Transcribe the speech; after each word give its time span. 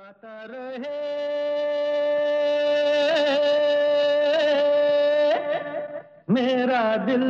गाता 0.00 0.44
रहे। 0.44 0.98
मेरा 6.30 6.96
दिल। 6.96 7.24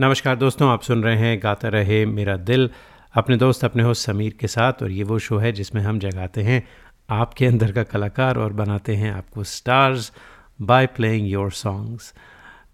नमस्कार 0.00 0.36
दोस्तों, 0.36 0.70
आप 0.70 0.82
सुन 0.82 1.02
रहे 1.02 1.16
हैं 1.16 1.38
गाता 1.42 1.68
रहे 1.68 2.04
मेरा 2.06 2.36
दिल। 2.36 2.70
अपने 3.14 3.36
दोस्त, 3.36 3.64
अपने 3.64 3.82
होस्ट 3.82 4.06
समीर 4.06 4.36
के 4.40 4.46
साथ, 4.46 4.82
और 4.82 4.90
ये 4.90 5.04
वो 5.04 5.18
शो 5.18 5.38
है 5.38 5.52
जिसमें 5.52 5.82
हम 5.82 5.98
जगाते 5.98 6.42
हैं 6.42 6.62
आपके 7.10 7.46
अंदर 7.46 7.72
का 7.72 7.82
कलाकार 7.82 8.38
और 8.38 8.52
बनाते 8.52 8.96
हैं 8.96 9.12
आपको 9.12 9.44
stars 9.44 10.12
by 10.60 10.86
playing 10.86 11.28
your 11.28 11.50
songs 11.52 12.14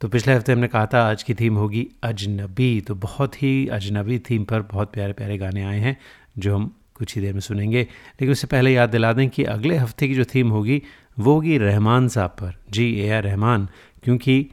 तो 0.01 0.09
पिछले 0.09 0.35
हफ़्ते 0.35 0.53
हमने 0.53 0.69
कहा 0.69 0.87
था, 0.87 1.03
आज 1.11 1.23
की 1.23 1.35
थीम 1.35 1.57
होगी 1.57 1.89
अजनबी। 2.03 2.81
तो 2.81 2.95
बहुत 2.97 3.43
ही 3.43 3.69
अजनबी 3.69 4.19
थीम 4.19 4.45
पर 4.45 4.63
बहुत 4.63 4.93
प्यारे 4.93 5.13
प्यारे 5.13 5.39
गाने 5.39 5.65
आए 5.65 5.79
हैं, 5.79 5.97
जो 6.39 6.55
हम 6.57 6.75
कुछ 7.01 7.15
ही 7.17 7.23
देर 7.23 7.33
में 7.35 7.41
सुनेंगे। 7.41 7.83
लेकिन 7.83 8.31
उससे 8.31 8.47
पहले 8.47 8.73
याद 8.73 8.91
दिला 8.91 9.13
दें 9.13 9.29
कि 9.31 9.45
अगले 9.49 9.77
हफ़्ते 9.77 10.09
की 10.09 10.15
जो 10.15 10.25
थीम 10.35 10.49
होगी 10.51 10.83
वो 11.19 11.35
होगी 11.35 11.59
रहमान 11.59 12.09
साहब 12.09 12.31
पर। 12.41 12.55
जी 12.71 12.93
ए 13.01 13.11
आर 13.11 13.23
रहमान 13.23 13.69
क्योंकि 14.05 14.47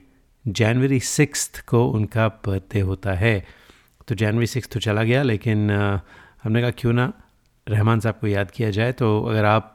जनवरी 0.45 0.99
सिक्स 0.99 1.49
को 1.67 1.85
उनका 1.89 2.27
बर्थडे 2.45 2.79
होता 2.81 3.13
है। 3.15 3.35
तो 4.07 4.15
जनवरी 4.15 4.47
सिक्स 4.47 4.69
तो 4.69 4.79
चला 4.79 5.03
गया 5.03 5.23
लेकिन 5.23 5.71
हमने 6.43 6.61
कहा 6.61 6.71
क्यों 6.71 6.93
ना 6.93 7.11
रहमान 7.67 7.99
साहब 7.99 8.15
को 8.21 8.27
याद 8.27 8.51
किया 8.51 8.69
जाए? 8.71 8.91
तो 8.93 9.07
अगर 9.23 9.45
आप 9.45 9.73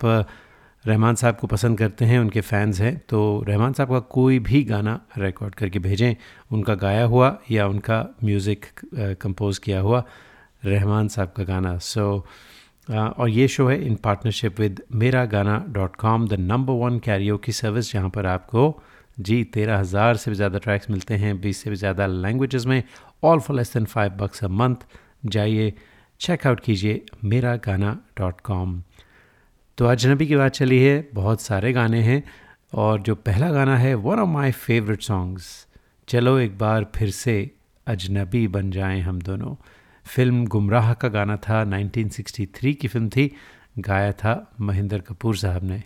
रहमान 0.84 1.14
साहब 1.14 1.36
को 1.36 1.46
पसंद 1.46 1.78
करते 1.78 2.04
हैं 2.04 2.18
उनके 2.18 2.40
फ़ैन्स 2.40 2.80
हैं 2.80 2.96
तो 3.08 3.18
रहमान 3.48 3.72
साहब 3.72 3.88
का 3.88 3.98
कोई 4.10 4.38
भी 4.38 4.62
गाना 4.64 4.98
रिकॉर्ड 5.18 5.54
करके 5.54 5.78
भेजें। 5.78 6.14
उनका 6.50 6.74
गाया 6.74 7.04
हुआ 7.04 7.28
या 7.50 7.66
उनका 7.66 7.98
म्यूज़िक 8.24 8.64
कंपोज़ 9.22 9.60
किया 9.60 9.80
हुआ 9.80 10.04
रहमान 10.64 11.08
साहब 11.08 11.32
का 11.36 11.44
गाना। 11.44 11.76
सो 11.78 12.06
so, 12.18 12.26
और 12.88 13.28
ये 13.30 13.46
शो 13.48 13.66
है 13.68 13.80
इन 13.86 13.94
partnership 13.94 14.60
with 14.60 14.82
Mera 14.92 15.24
Gaana 15.24 15.64
dot 15.68 15.96
com 15.96 16.26
the 16.28 16.38
number 16.40 16.72
one 16.74 16.98
Cairo 16.98 17.36
की 17.38 17.52
सर्विस 17.52 17.92
जहाँ 17.92 18.10
पर 18.10 18.26
आपको 18.26 18.82
जी 19.20 19.42
तेरह 19.44 19.78
हज़ार 19.78 20.16
से 20.16 20.30
भी 20.30 20.34
ज़्यादा 20.36 20.58
ट्रैक्स 20.58 20.90
मिलते 20.90 21.14
हैं, 21.14 21.40
बीस 21.40 21.62
से 21.62 21.70
भी 21.70 21.76
ज़्यादा 21.76 22.06
लैंग्वेजेस 22.06 22.66
में 22.66 22.82
all 23.24 23.40
for 23.40 23.56
less 23.56 23.72
than 23.74 23.84
five 23.84 24.12
bucks 24.12 24.44
a 24.44 24.48
month 24.48 24.76
जाइए 25.26 25.72
चेकआउट 26.20 26.60
कीजिए 26.60 27.04
मेरा 27.24 27.54
गाना 27.56 27.98
डॉट 28.18 28.40
कॉम 28.40 28.82
तो 29.78 29.86
अजनबी 29.86 30.26
की 30.26 30.36
बात 30.36 30.52
चली 30.52 30.78
है, 30.82 31.08
बहुत 31.14 31.40
सारे 31.40 31.72
गाने 31.72 32.00
हैं, 32.02 32.22
और 32.74 33.00
जो 33.02 33.14
पहला 33.14 33.50
गाना 33.52 33.76
है 33.76 33.94
one 33.94 34.18
of 34.18 34.28
my 34.28 34.50
favourite 34.52 35.02
songs 35.02 35.66
चलो 36.08 36.38
एक 36.38 36.58
बार 36.58 36.86
फिर 36.94 37.10
से 37.10 37.50
अजनबी 37.86 38.46
बन 38.48 38.70
जाएँ 38.70 39.00
हम 39.00 39.20
दोनों। 39.22 39.54
फ़िल्म 40.06 40.46
गुमराह 40.46 40.94
का 40.94 41.08
गाना 41.08 41.36
था 41.36 41.64
1963 41.64 42.74
की 42.74 42.88
फ़िल्म 42.88 43.08
थी, 43.08 43.30
गाया 43.78 44.12
था 44.12 44.52
महेंद्र 44.60 44.98
कपूर 44.98 45.36
साहब 45.36 45.64
ने। 45.64 45.82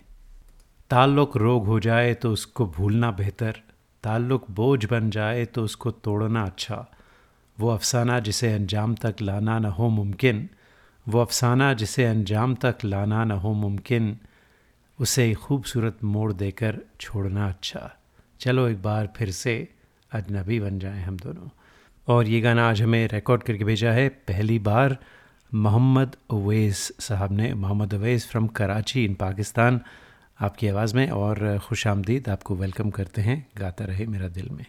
ताल्लुक 0.89 1.37
रोग 1.37 1.65
हो 1.65 1.79
जाए 1.79 2.13
तो 2.13 2.31
उसको 2.31 2.65
भूलना 2.65 3.11
बेहतर, 3.11 3.61
ताल्लुक 4.03 4.51
बोझ 4.51 4.85
बन 4.85 5.09
जाए 5.09 5.45
तो 5.45 5.63
उसको 5.63 5.91
तोड़ना 5.91 6.43
अच्छा। 6.43 6.85
वो 7.59 7.69
अफसाना 7.69 8.19
जिसे 8.19 8.53
अंजाम 8.53 8.95
तक 8.95 9.15
लाना 9.21 9.59
ना 9.59 9.69
हो 9.69 9.89
मुमकिन, 9.89 10.49
वो 11.07 11.21
अफसाना 11.21 11.73
जिसे 11.73 12.05
अंजाम 12.05 12.55
तक 12.55 12.77
लाना 12.83 13.23
न 13.23 13.31
हो 13.31 13.53
मुमकिन, 13.53 14.17
उसे 14.99 15.33
खूबसूरत 15.33 16.03
मोड़ 16.03 16.33
देकर 16.33 16.79
छोड़ना 16.99 17.49
अच्छा। 17.49 17.97
चलो 18.39 18.67
एक 18.67 18.81
बार 18.81 19.13
फिर 19.17 19.31
से 19.31 19.67
अजनबी 20.11 20.59
बन 20.59 20.79
जाएँ 20.79 21.03
हम 21.03 21.17
दोनों। 21.17 21.49
और 22.07 22.27
ये 22.27 22.41
गाना 22.41 22.69
आज 22.69 22.81
हमें 22.81 23.07
रिकॉर्ड 23.07 23.43
करके 23.43 23.63
भेजा 23.63 23.91
है। 23.91 24.09
पहली 24.09 24.59
बार 24.59 24.97
मोहम्मद 25.53 26.15
अवैस 26.31 26.93
साहब 26.99 27.31
ने, 27.31 27.53
मोहम्मद 27.53 27.93
अवैस 27.93 28.29
फ्रॉम 28.29 28.47
कराची 28.47 29.05
इन 29.05 29.13
पाकिस्तान। 29.13 29.81
आपकी 30.41 30.67
आवाज़ 30.67 30.95
में 30.95 31.09
और 31.09 31.59
खुश 31.59 31.87
आमदीद, 31.87 32.29
आपको 32.29 32.55
वेलकम 32.55 32.89
करते 32.89 33.21
हैं। 33.21 33.47
गाता 33.57 33.85
रहे 33.85 34.05
मेरा 34.05 34.27
दिल 34.27 34.49
में। 34.49 34.65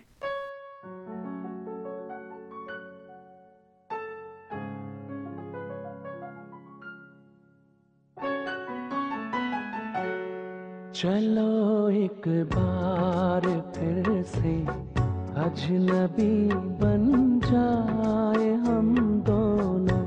चलो 10.95 11.91
एक 11.91 12.23
बार 12.29 13.41
फिर 13.77 14.23
से 14.23 14.98
अजनबी 15.39 16.33
बन 16.81 17.05
जाए 17.45 18.49
हम 18.55 18.89
दोनों। 19.27 20.05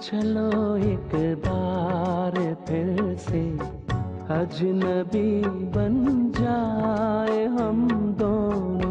चलो 0.00 0.76
एक 0.76 1.12
बार 1.46 2.36
फिर 2.68 3.16
से। 3.16 3.42
अजनबी 4.38 5.30
बन 5.76 5.94
जाए 6.40 7.44
हम 7.46 7.88
दोनों। 8.18 8.88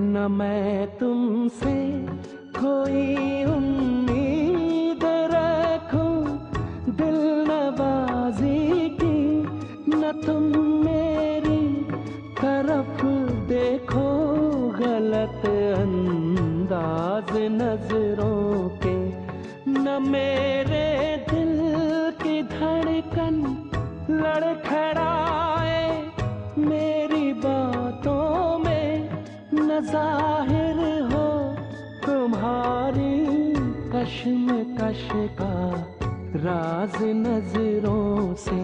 न 0.00 0.26
मैं 0.30 0.98
तुमसे 0.98 1.75
कोई 2.86 3.45
कश्म 34.06 34.48
कश 34.78 35.08
का 35.14 35.70
राज 36.36 37.02
नज़रों 37.02 38.34
से 38.34 38.58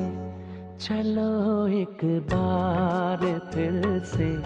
चलो 0.79 1.67
एक 1.67 1.99
बार 2.05 3.51
फिर 3.55 4.03
से। 4.05 4.37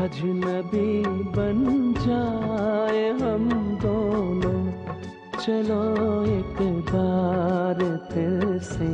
अजनबी 0.00 1.02
बन 1.06 1.94
जाए 1.98 3.10
हम 3.10 3.48
दोनों। 3.82 4.72
चलो 5.38 6.24
एक 6.24 6.62
बार 6.62 8.08
फिर 8.12 8.58
से। 8.58 8.88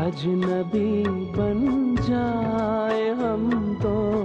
अजनबी 0.00 1.08
बन 1.08 1.96
जाए 2.00 3.10
हम 3.10 3.50
दोनों। 3.82 4.15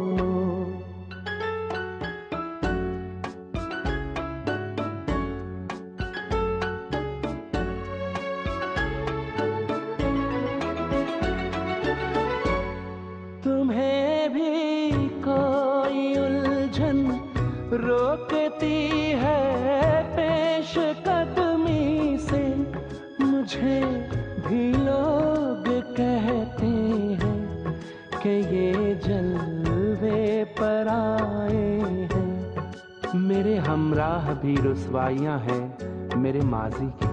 रसवाइयाँ 34.91 35.38
हैं 35.40 36.17
मेरे 36.17 36.41
माजी 36.41 36.88
की। 36.99 37.10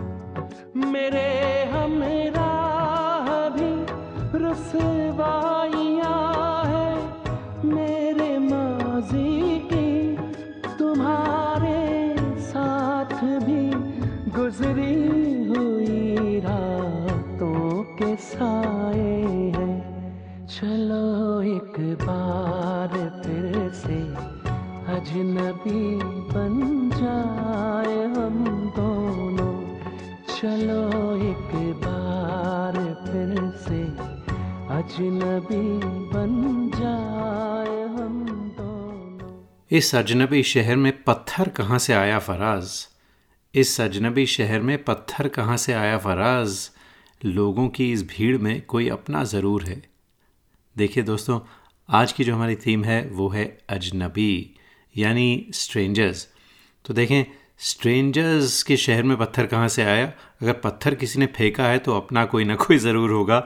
इस 39.78 39.94
अजनबी 39.94 40.42
शहर 40.42 40.76
में 40.76 40.92
पत्थर 41.04 41.48
कहाँ 41.48 41.78
से 41.78 41.92
आया 41.92 42.18
फराज? 42.18 42.70
इस 43.54 43.80
अजनबी 43.80 44.24
शहर 44.26 44.60
में 44.60 44.82
पत्थर 44.84 45.28
कहाँ 45.28 45.56
से 45.56 45.72
आया 45.72 45.98
फराज? 45.98 46.56
लोगों 47.20 47.68
की 47.68 47.90
इस 47.92 48.02
भीड़ 48.08 48.38
में 48.38 48.60
कोई 48.62 48.88
अपना 48.88 49.22
ज़रूर 49.24 49.64
है। 49.64 49.80
देखिए 50.76 51.02
दोस्तों, 51.04 51.38
आज 51.88 52.12
की 52.12 52.24
जो 52.24 52.34
हमारी 52.34 52.56
थीम 52.56 52.84
है, 52.84 53.00
वो 53.08 53.28
है 53.28 53.46
अजनबी, 53.68 54.56
यानी 54.94 55.46
स्ट्रेंजर्स 55.54 56.26
तो 56.84 56.94
देखें 56.94 57.24
स्ट्रेंजर्स 57.60 58.62
के 58.62 58.76
शहर 58.76 59.02
में 59.02 59.16
पत्थर 59.16 59.46
कहाँ 59.46 59.68
से 59.68 59.82
आया? 59.84 60.12
अगर 60.42 60.52
पत्थर 60.54 60.94
किसी 60.94 61.18
ने 61.18 61.26
फेंका 61.28 61.66
है 61.66 61.78
तो 61.78 61.96
अपना 61.96 62.24
कोई 62.24 62.44
ना 62.44 62.54
कोई 62.56 62.78
ज़रूर 62.78 63.10
होगा। 63.10 63.40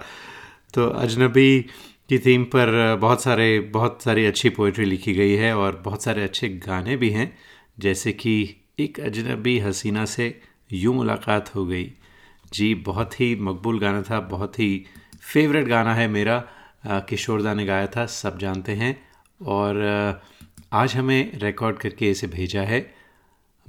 तो 0.75 0.87
अजनबी 0.87 1.65
की 2.09 2.19
थीम 2.19 2.45
पर 2.45 2.97
बहुत 3.01 3.23
सारे, 3.23 3.61
बहुत 3.61 4.03
सारी 4.03 4.27
अच्छी 4.27 4.49
पोइट्री 4.49 4.85
लिखी 4.85 5.13
गई 5.15 5.35
है 5.35 5.57
और 5.57 5.77
बहुत 5.77 6.03
सारे 6.03 6.23
अच्छे 6.23 6.49
गाने 6.49 6.97
भी 6.97 7.11
हैं, 7.11 7.37
जैसे 7.79 8.13
कि 8.13 8.57
एक 8.79 9.01
अजनबी 9.01 9.59
हसीना 9.59 10.05
से 10.05 10.41
यूँ 10.73 10.95
मुलाकात 10.95 11.55
हो 11.55 11.67
गई। 11.67 11.93
जी, 12.53 12.75
बहुत 12.75 13.21
ही 13.21 13.35
मकबूल 13.37 13.79
गाना 13.79 14.03
था, 14.03 14.21
बहुत 14.21 14.59
ही 14.59 14.85
फेवरेट 15.33 15.67
गाना 15.67 15.95
है 15.95 16.09
मेरा। 16.09 16.45
किशोरदा 16.87 17.55
ने 17.55 17.65
गाया 17.67 17.87
था, 17.87 18.07
सब 18.07 18.39
जानते 18.39 18.73
हैं। 18.73 19.09
और 19.43 20.23
आज 20.73 20.95
हमें 20.97 21.39
रिकॉर्ड 21.39 21.79
करके 21.79 22.11
इसे 22.11 22.27
भेजा 22.27 22.63
है 22.63 22.95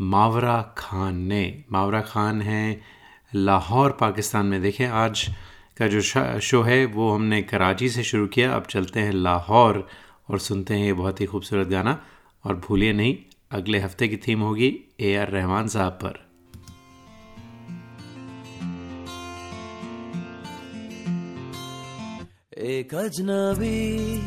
मावरा 0.02 0.62
खान 0.78 1.18
ने। 1.18 1.64
मावरा 1.72 2.02
खान 2.02 2.42
हैं, 2.42 2.82
लाहौर, 3.36 3.92
पाकिस्तान 3.92 4.46
में। 4.46 4.62
देखें, 4.62 4.88
आज 4.88 5.30
का 5.78 5.88
जो 5.88 6.02
शो 6.02 6.62
है, 6.62 6.86
वो 6.86 7.12
हमने 7.12 7.42
कराची 7.44 7.90
से 7.90 8.04
शुरू 8.04 8.28
किया। 8.28 8.54
अब 8.56 8.66
चलते 8.70 9.00
हैं 9.00 9.12
लाहौर 9.14 9.88
और 10.30 10.40
सुनते 10.40 10.74
हैं 10.74 10.86
ये 10.86 10.94
बहुत 10.94 11.22
ही 11.22 11.26
खूबसूरत 11.26 11.68
गाना। 11.68 12.00
और 12.44 12.56
भूलिए 12.60 12.94
नहीं, 12.94 13.16
अगले 13.52 13.80
हफ़्ते 13.80 14.08
की 14.08 14.18
थीम 14.18 14.42
होगी 14.42 14.70
ए 15.00 15.16
आर 15.18 15.30
रहमान 15.30 15.68
साहब 15.68 15.94
पर। 16.04 16.22
एक 22.66 22.94
अजनबी 22.96 24.22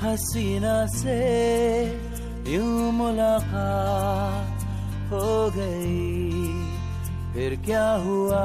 हसीना 0.00 0.76
से 0.88 1.18
यूँ 2.48 2.92
मुलाकात 2.92 4.62
हो 5.10 5.50
गई, 5.50 6.46
फिर 7.34 7.56
क्या 7.66 7.90
हुआ? 8.04 8.44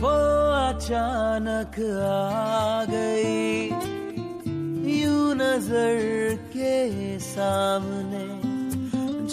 वो 0.00 0.16
अचानक 0.56 1.76
आ 2.06 2.84
गई। 2.90 3.70
यू 4.94 5.16
नज़र 5.34 5.98
के 6.52 6.76
सामने 7.20 8.26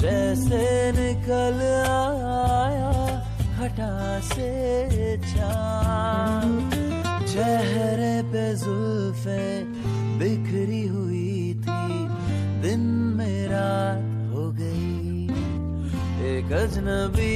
जैसे 0.01 0.63
निकल 0.91 1.59
आया 1.89 2.93
हटा 3.59 4.19
से 4.31 4.49
चाँद। 5.27 6.73
चेहरे 7.27 8.15
पे 8.33 8.45
जुल्फे 8.55 9.45
बिखरी 10.19 10.85
हुई 10.87 11.53
थी, 11.63 11.87
दिन 12.61 12.83
में 13.17 13.47
रात 13.47 14.09
हो 14.33 14.49
गई। 14.59 15.27
एक 16.33 16.51
अजनबी 16.61 17.35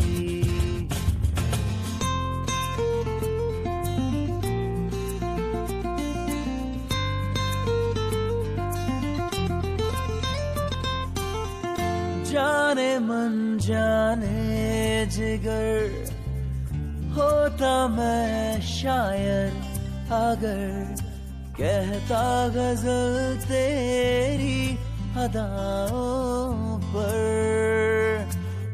जाने 12.31 12.99
मन 12.99 13.57
जाने 13.61 15.05
जिगर। 15.05 16.09
होता 17.15 17.87
मैं 17.87 18.61
शायर 18.61 19.49
अगर 20.15 20.95
कहता 21.59 22.23
गज़ल 22.47 23.37
तेरी 23.41 24.77
अदाओं 25.17 26.79
पर। 26.79 28.29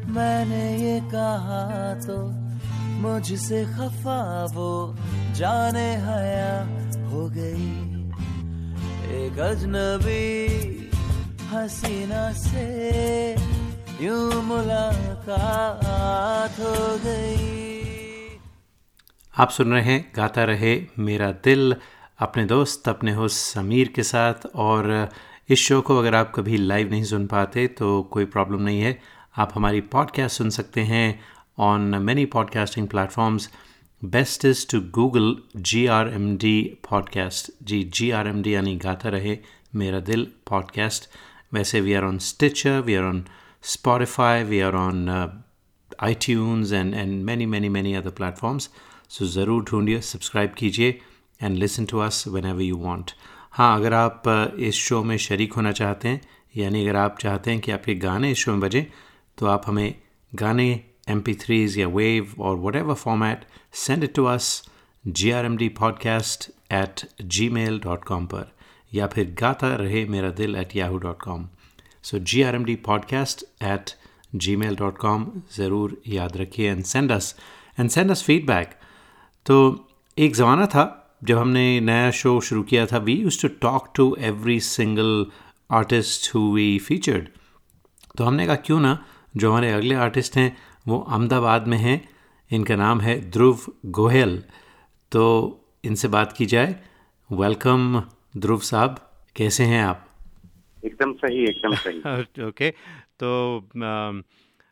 मैंने 0.08 0.66
ये 0.78 1.00
कहा 1.12 1.94
तो 2.06 2.18
मुझसे 3.02 3.66
खफा 3.66 4.22
वो 4.54 4.72
जाने 5.34 5.90
हया 6.06 6.56
हो 7.10 7.28
गई। 7.30 7.70
एक 9.18 9.40
अजनबी 9.40 10.26
हसीना 11.48 12.32
से 12.34 13.32
यूँ 14.02 14.44
मुलाकात 14.44 16.60
हो 16.60 16.98
गई। 17.06 18.38
आप 19.34 19.50
सुन 19.50 19.72
रहे 19.72 19.84
हैं, 19.84 20.12
गाता 20.16 20.44
रहे 20.44 20.82
मेरा 21.00 21.32
दिल, 21.44 21.76
अपने 22.20 22.46
दोस्त, 22.46 22.90
अपने 22.90 23.14
होस्ट 23.14 23.38
समीर 23.54 23.88
के 23.96 24.04
साथ। 24.04 24.46
और 24.56 25.10
इस 25.50 25.60
शो 25.60 25.82
को 25.82 25.98
अगर 25.98 26.16
आप 26.16 26.32
कभी 26.36 26.58
लाइव 26.58 26.92
नहीं 26.92 27.04
सुन 27.04 27.28
पाते 27.28 27.68
तो 27.68 28.02
कोई 28.12 28.26
प्रॉब्लम 28.26 28.62
नहीं 28.62 28.82
है। 28.82 29.00
आप 29.38 29.52
हमारी 29.56 29.82
पॉडकास्ट 29.94 30.38
सुन 30.38 30.50
सकते 30.50 30.82
हैं 30.82 31.20
on 31.60 31.96
many 32.02 32.26
podcasting 32.26 32.88
platforms 32.88 33.50
best 34.02 34.46
is 34.46 34.66
to 34.72 34.80
Google 34.96 35.36
G 35.56 35.86
R 35.88 36.10
M 36.10 36.36
D 36.38 36.78
podcast 36.90 37.52
G 37.64 37.84
G 37.96 38.12
R 38.12 38.28
M 38.28 38.42
D 38.42 38.56
यानी 38.56 38.76
गाता 38.76 39.10
रहे 39.10 39.38
मेरा 39.76 40.00
दिल 40.00 40.28
पॉडकास्ट 40.50 41.10
वैसे 41.54 41.82
we 41.82 41.94
are 41.94 42.04
on 42.04 42.18
Stitcher 42.18 42.80
we 42.82 42.96
are 42.96 43.04
on 43.04 43.24
Spotify 43.64 44.44
we 44.44 44.60
are 44.60 44.76
on 44.76 45.10
iTunes 46.14 46.72
and 46.72 46.94
and 46.94 47.24
many 47.24 47.46
many 47.46 47.70
many 47.70 47.94
other 47.94 48.10
platforms 48.10 48.70
so 49.10 49.26
ज़रूर 49.26 49.64
ढूंढिए 49.64 50.02
subscribe 50.02 50.54
कीजिए 50.54 51.00
and 51.42 51.58
listen 51.58 51.86
to 51.86 52.00
us 52.00 52.24
whenever 52.46 52.62
you 52.62 52.78
want 52.78 53.12
हाँ 53.52 53.76
अगर 53.76 53.94
आप 53.94 54.24
uh, 54.24 54.60
इस 54.60 54.76
शो 54.76 55.04
में 55.04 55.18
शरीक 55.18 55.54
होना 55.54 55.72
चाहते 55.72 56.08
हैं 56.08 56.22
यानी 56.58 56.82
अगर 56.88 56.96
आप 56.96 57.18
चाहते 57.20 57.52
हैं 57.52 57.60
कि 57.60 57.72
आपके 57.72 57.96
गाने 57.96 58.32
इस 58.32 58.38
शो 58.38 58.52
में 58.52 58.60
बजें 58.60 58.86
तो 59.38 59.46
आप 59.46 59.64
हमें 59.66 59.96
गाने 60.36 60.70
एम 61.10 61.22
पी 61.22 61.34
थ्रीज़ 61.34 61.80
या 61.80 61.88
वेव 61.88 62.34
और 62.40 62.58
whatever 62.76 62.94
format 62.94 63.46
send 63.74 64.04
it 64.04 64.14
to 64.16 64.26
us 64.26 64.70
G 65.08 65.32
R 65.32 65.46
M 65.46 65.58
D 65.58 65.70
podcast 65.70 66.50
at 66.74 67.02
Gmail 67.50 67.80
dot 67.80 68.04
com 68.04 68.26
पर। 68.26 68.57
या 68.94 69.08
फिर 69.08 69.36
Gaata 69.42 69.76
Rahe 69.76 70.06
Mera 70.06 70.30
Dil 70.32 70.56
at 70.56 70.76
Yahoo 70.76 70.98
dot 70.98 71.22
com 71.22 71.48
so 72.04 72.20
G 72.20 72.42
R 72.42 72.56
M 72.56 72.66
D 72.66 72.76
podcast 72.76 73.44
at 73.64 73.92
Gmail 74.56 74.76
dot 74.76 74.98
com 74.98 75.26
ज़रूर 75.58 76.02
याद 76.08 76.38
रखिए 76.38 76.72
and 76.72 76.84
send 76.84 77.12
us 77.12 77.36
and 77.80 77.90
send 77.90 78.12
us 78.12 78.24
feedback 78.24 78.76
तो 79.46 79.58
एक 80.18 80.36
ज़माना 80.36 80.66
था 80.66 80.94
जब 81.24 81.38
हमने 81.38 81.80
नया 81.80 82.12
शो 82.12 82.40
शुरू 82.42 82.64
किया 82.64 82.86
था। 82.86 82.98
We 82.98 83.14
use 83.14 83.42
to 83.42 83.48
talk 83.62 83.92
to 83.96 84.16
every 84.20 84.60
single 84.60 85.26
artist 85.72 86.34
who 86.36 86.42
we 86.54 86.78
featured 86.80 87.28
तो 88.18 88.24
हमने 88.24 88.46
कहा, 88.48 88.56
क्यों 88.56 88.80
ना? 88.80 88.98
जो 89.38 89.50
हमारे 89.50 89.72
अगले 89.72 89.96
आर्टिस्ट 89.96 90.38
हैं, 90.38 90.58
वो 90.88 91.00
अहमदाबाद 91.00 91.68
में 91.68 91.78
हैं। 91.78 92.10
इनका 92.52 92.76
नाम 92.76 93.02
है 93.02 93.20
ध्रुव 93.32 93.60
गोयल 93.86 94.44
तो 95.12 95.24
इनसे 95.84 96.08
बात 96.08 96.34
की 96.38 96.46
जाए। 96.46 96.76
वेलकम 97.30 98.02
ध्रुव 98.38 98.60
साहब 98.60 99.12
कैसे 99.36 99.64
हैं 99.64 99.84
आप? 99.84 100.08
एकदम 100.86 101.14
सही 101.14 101.44
एकदम 101.44 101.76
सही। 101.76 102.00
ओके 102.48 102.72
तो 103.24 103.58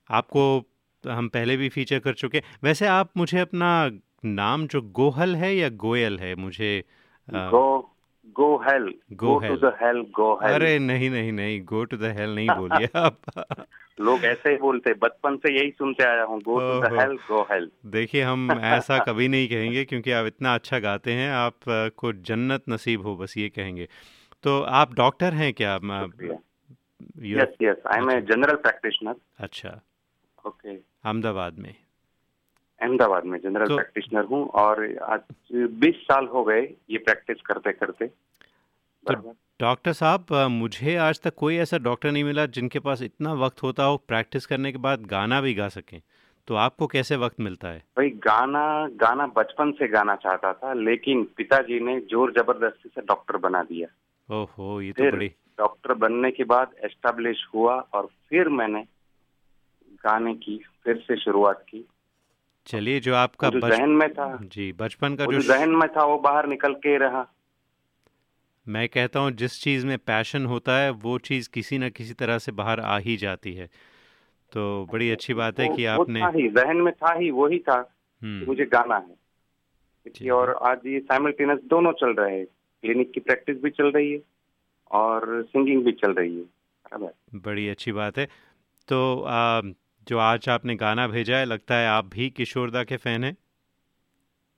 आपको 0.10 0.64
हम 1.10 1.28
पहले 1.28 1.58
भी 1.58 1.70
फीचर 1.70 2.00
कर 2.00 2.14
चुके 2.14 2.44
वैसे 2.64 2.88
आप 2.88 3.12
मुझे 3.18 3.40
अपना 3.40 3.92
नाम 4.26 4.68
जो 4.68 4.82
गोहल 4.82 5.36
है 5.36 5.56
या 5.56 5.70
गोयल 5.70 6.20
है 6.20 6.36
मुझे 6.36 6.84
go 7.30 7.95
go 8.28 8.58
hell 8.58 8.94
go 9.14 9.40
to 9.40 9.56
the 9.56 9.74
hell 9.82 10.02
go 10.12 10.34
hell 10.44 10.54
अरे 10.54 10.80
नहीं 10.80 11.10
नहीं 11.10 11.32
नहीं 11.32 11.64
गो 11.66 11.84
टू 11.84 11.98
द 11.98 12.04
हेल 12.04 12.36
नहीं 12.36 12.50
बोलिए 12.50 12.88
आप। 12.96 13.18
लोग 14.00 14.26
ऐसे 14.26 14.50
ही 14.50 14.58
बोलते 14.58 14.94
बचपन 14.94 15.38
से 15.38 15.54
यही 15.60 15.72
सुनते 15.72 16.04
आया 16.04 16.24
हूँ 16.24 16.42
go 16.42 16.60
to 16.60 16.88
the 16.88 17.00
hell 17.00 17.16
go 17.16 17.42
hell 17.52 17.72
देखिए 17.86 18.22
हम 18.22 18.52
ऐसा 18.52 18.98
कभी 19.08 19.28
नहीं 19.28 19.48
कहेंगे 19.48 19.86
क्योंकि 19.86 20.12
आप 20.12 20.26
इतना 20.26 20.54
अच्छा 20.56 20.80
गाते 20.80 21.12
हैं 21.12 21.32
आप 21.32 21.56
को 21.98 22.14
जन्नत 22.14 22.64
नसीब 22.70 23.02
हो 23.02 23.16
बस 23.16 23.38
ये 23.38 23.50
कहेंगे। 23.50 23.88
तो 24.44 24.62
आप 24.62 24.94
डॉक्टर 24.94 25.34
हैं 25.34 25.54
क्या? 25.54 25.76
Yes 25.76 27.56
yes 27.62 27.78
I 27.88 27.98
am 27.98 28.12
a 28.12 28.22
general 28.22 28.56
practitioner 28.56 29.16
अच्छा। 29.40 29.82
ओके 30.48 30.70
अहमदाबाद 30.70 31.60
में। 31.60 31.76
अहमदाबाद 32.82 33.26
में 33.26 33.40
जनरल 33.40 33.68
तो, 33.68 33.76
प्रैक्टिशनर 33.76 34.26
हूँ 34.26 34.48
और 34.50 34.84
आज 35.04 35.22
20 35.82 36.02
साल 36.02 36.26
हो 36.26 36.44
गए 36.44 36.62
ये 36.90 36.98
प्रैक्टिस 36.98 37.42
करते 37.42 37.72
करते। 37.72 38.08
तो 38.08 39.36
डॉक्टर 39.62 39.94
साहब 39.94 40.34
मुझे 40.52 40.96
आज 40.96 41.22
तक 41.22 41.36
कोई 41.36 41.58
ऐसा 41.58 41.78
डॉक्टर 41.78 42.12
नहीं 42.12 42.24
मिला 42.24 42.46
जिनके 42.58 42.80
पास 42.80 43.02
इतना 43.02 43.34
वक्त 43.34 43.64
होता 43.64 43.84
हो 43.84 43.98
प्रैक्टिस 44.08 44.46
करने 44.46 44.72
के 44.72 44.78
बाद 44.78 45.06
गाना 45.06 45.42
भी 45.42 45.54
गा 45.54 45.68
सकें। 45.70 46.02
तो 46.48 46.56
आपको 46.56 46.88
कैसे 46.88 47.16
वक्त 47.16 47.40
मिलता 47.40 47.68
है? 47.68 47.80
भाई 47.98 48.10
गाना 48.26 48.66
गाना 49.02 49.28
बचपन 49.38 49.72
से 49.72 49.88
गाना 49.88 50.16
चाहता 50.16 50.52
था 50.54 50.74
लेकिन 50.74 51.24
पिताजी 51.38 51.80
ने 51.80 52.00
ज़ोर 52.12 52.32
ज़बरदस्ती 52.32 52.90
से 52.90 53.02
डॉक्टर 53.02 53.38
बना 53.38 53.64
दिया। 53.64 53.88
ओहो 54.30 54.82
ये 54.82 54.92
तो 54.92 55.12
बड़ी 55.12 55.28
डॉक्टर 55.58 55.94
बनने 55.94 56.32
के 56.32 56.44
बाद 56.44 56.76
एस्टेब्लिश 56.86 57.46
हुआ 57.56 57.76
और 57.94 58.10
फिर 58.30 58.50
मैंने 58.60 58.82
गाने 60.06 60.34
की 60.36 60.58
फिर 60.84 60.98
से 60.98 61.16
शुरुआत 61.18 61.66
की। 61.70 61.86
चलिए 62.66 63.00
जो 63.00 63.16
आपका 63.16 63.50
जो 63.50 63.60
बच... 63.60 63.72
जहन 63.72 63.90
में 63.90 64.14
था। 64.14 64.40
जी 64.44 64.72
बचपन 64.74 65.16
का 65.16 65.26
जो 65.26 65.40
जहन 65.40 65.70
में 65.70 65.88
था 65.90 66.06
वो 66.06 66.18
बाहर 66.18 66.48
निकल 66.48 66.74
के 66.74 66.98
रहा। 66.98 67.28
मैं 68.68 68.90
कहता 68.90 69.20
हूँ 69.20 69.32
जिस 69.32 69.62
चीज़ 69.64 69.86
में 69.88 69.98
पैशन 69.98 70.46
होता 70.46 70.78
है 70.78 70.90
वो 70.90 71.18
चीज़ 71.18 71.50
किसी 71.54 71.78
न 71.78 71.90
किसी 71.90 72.14
तरह 72.14 72.38
से 72.38 72.52
बाहर 72.52 72.80
आ 72.80 72.98
ही 72.98 73.18
जाती 73.18 73.54
है। 73.54 73.70
तो 74.52 74.88
बड़ी 74.94 75.12
अच्छी 75.12 75.34
बात 75.34 75.60
है 75.60 75.70
कि 75.76 75.86
आपने 75.86 76.20
ही 76.20 76.50
जहन 76.50 76.78
में 76.78 76.94
था 76.94 77.14
ही 77.14 77.32
वही 77.32 77.60
था 77.60 77.94
हम्म। 78.24 78.46
मुझे 78.46 78.66
गाना 78.66 78.96
है। 78.96 80.30
और 80.30 80.54
आज 80.54 80.80
ये 80.86 81.00
साइमल्टेनियस 81.00 81.60
दोनों 81.66 81.92
चल 81.92 82.14
रहे 82.14 82.38
हैं। 82.38 82.46
क्लिनिक 82.46 83.12
की 83.12 83.20
प्रैक्टिस 83.20 83.58
भी 83.58 83.70
चल 83.70 83.92
रही 83.92 84.12
है 84.14 84.20
और 84.92 85.44
सिंगिंग 85.44 85.84
भी 85.84 85.92
चल 85.92 86.14
रही 86.14 86.38
है। 86.38 86.46
बड़ी 87.36 87.70
अच्छी 87.70 87.92
बात 87.92 88.18
है। 88.18 88.26
तो 88.88 89.22
आ, 89.22 89.62
जो 90.08 90.18
आज 90.20 90.48
आपने 90.50 90.76
गाना 90.76 91.08
भेजा 91.08 91.38
है 91.38 91.46
लगता 91.46 91.76
है 91.76 91.88
आप 91.88 92.06
भी 92.06 92.30
किशोरदा 92.32 92.84
के 92.84 92.98
फ़ैन 92.98 93.24
हैं? 93.24 93.36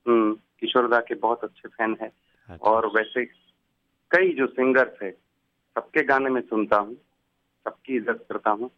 हम्म 0.05 0.33
किशोरदा 0.59 0.99
के 1.07 1.15
बहुत 1.15 1.43
अच्छे 1.43 1.69
फ़ैन 1.69 1.95
हैं। 2.01 2.09
अच्छा। 2.49 2.69
और 2.69 2.85
वैसे 2.95 3.23
कई 4.11 4.33
जो 4.35 4.47
सिंगर्स 4.47 5.01
है 5.03 5.11
सबके 5.11 6.03
गाने 6.03 6.29
में 6.29 6.41
सुनता 6.41 6.77
हूँ 6.77 6.95
सबकी 6.95 7.95
इज़्ज़त 7.97 8.25
करता 8.29 8.51
हूँ। 8.51 8.69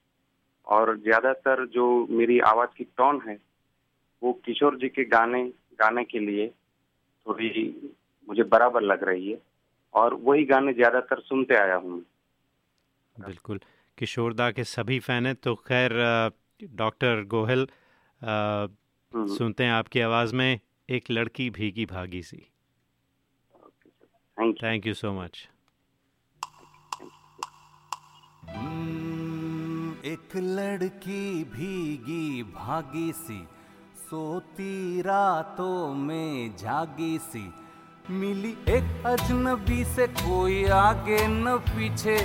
और 0.68 0.96
ज़्यादातर 1.00 1.66
जो 1.74 1.86
मेरी 2.10 2.40
आवाज़ 2.48 2.70
की 2.78 2.84
टोन 2.98 3.22
है 3.28 3.38
वो 4.22 4.34
किशोर 4.46 4.78
जी 4.80 4.90
के 4.90 5.04
गाने 5.10 5.44
गाने 5.80 6.04
के 6.04 6.20
लिए 6.20 6.48
थोड़ी 7.26 7.50
मुझे 8.28 8.44
बराबर 8.46 8.82
लग 8.84 9.04
रही 9.04 9.32
है। 9.32 9.38
और 9.94 10.14
वही 10.24 10.44
गाने 10.46 10.74
ज़्यादातर 10.74 11.20
सुनते 11.22 11.56
आया 11.58 11.76
हूँ 11.76 12.02
बिल्कुल। 13.16 13.60
किशोरदा 13.98 14.50
के 14.52 14.64
सभी 14.64 15.00
फ़ैन 15.00 15.26
हैं 15.26 15.36
तो 15.36 15.56
खैर 15.68 15.94
डॉक्टर 16.64 17.24
गोहल 17.24 17.68
हम्म। 18.22 19.36
सुनते 19.36 19.64
हैं 19.64 19.72
आपकी 19.72 20.00
आवाज़ 20.00 20.36
में 20.36 20.60
एक 20.90 21.12
लड़की 21.12 21.50
भीगी 21.50 21.86
भागी 21.86 22.22
सी। 22.24 22.38
थैंक 24.38 24.88
यू 24.88 24.94
सो 24.94 25.12
मच 25.14 25.48
एक 30.06 30.36
लड़की 30.36 31.44
भीगी 31.44 32.44
भागी 32.44 33.12
सी 33.12 33.48
सोती 33.98 35.02
रातों 35.02 35.94
में 35.94 36.56
जागी 36.56 37.18
सी। 37.20 37.52
मिली 38.10 38.52
एक 38.52 39.06
अजनबी 39.06 39.84
से 39.86 40.08
कोई 40.08 40.64
आगे 40.66 41.28
न 41.28 41.58
पीछे 41.58 42.18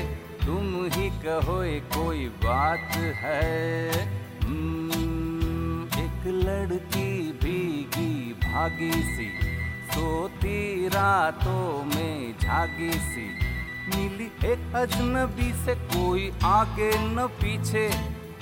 तुम 0.46 0.84
ही 0.86 1.10
कहो 1.22 1.62
कोई 1.96 2.28
बात 2.28 2.96
है। 2.96 4.23
एक 6.24 6.32
लड़की 6.36 7.32
भीगी 7.40 8.32
भागी 8.42 8.90
सी, 8.92 9.28
सोती 9.90 10.88
रातों 10.88 11.84
में 11.84 12.38
झागी 12.38 12.92
सी। 12.92 13.26
मिली 13.88 14.28
एक 14.50 14.74
अजनबी 14.74 15.52
से 15.64 15.74
कोई 15.90 16.30
आगे 16.44 16.90
न 16.98 17.26
पीछे, 17.40 17.88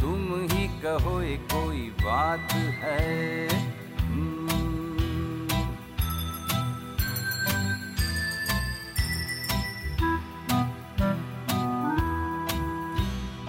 तुम 0.00 0.46
ही 0.52 0.66
कहो 0.82 1.20
ये 1.22 1.36
कोई 1.52 1.88
बात 2.02 2.52
है। 2.82 3.48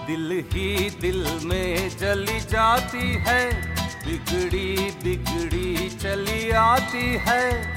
दिल 0.06 0.30
ही 0.52 0.90
दिल 1.00 1.24
में 1.44 1.88
जली 1.98 2.40
जाती 2.40 3.12
है 3.26 3.73
बिगड़ी 4.06 4.90
बिगड़ी 4.90 5.88
चली 5.88 6.50
आती 6.50 7.16
है। 7.16 7.74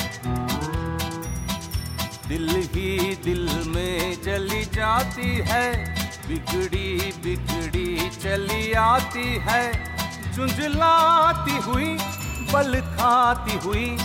दिल 2.27 2.49
ही 2.49 3.15
दिल 3.15 3.63
में 3.67 4.21
जली 4.23 4.65
जाती 4.65 5.37
है। 5.37 5.95
बिगड़ी 6.27 7.13
बिगड़ी 7.23 8.09
चली 8.09 8.73
आती 8.73 9.37
है। 9.41 9.95
चुंझलाती 10.35 11.57
हुई, 11.57 11.97
बल 12.53 12.81
खाती 12.81 13.57
हुई, 13.57 13.97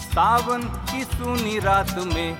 सावन 0.00 0.62
की 0.62 1.04
सुनी 1.04 1.58
रात 1.58 1.98
में। 1.98 2.38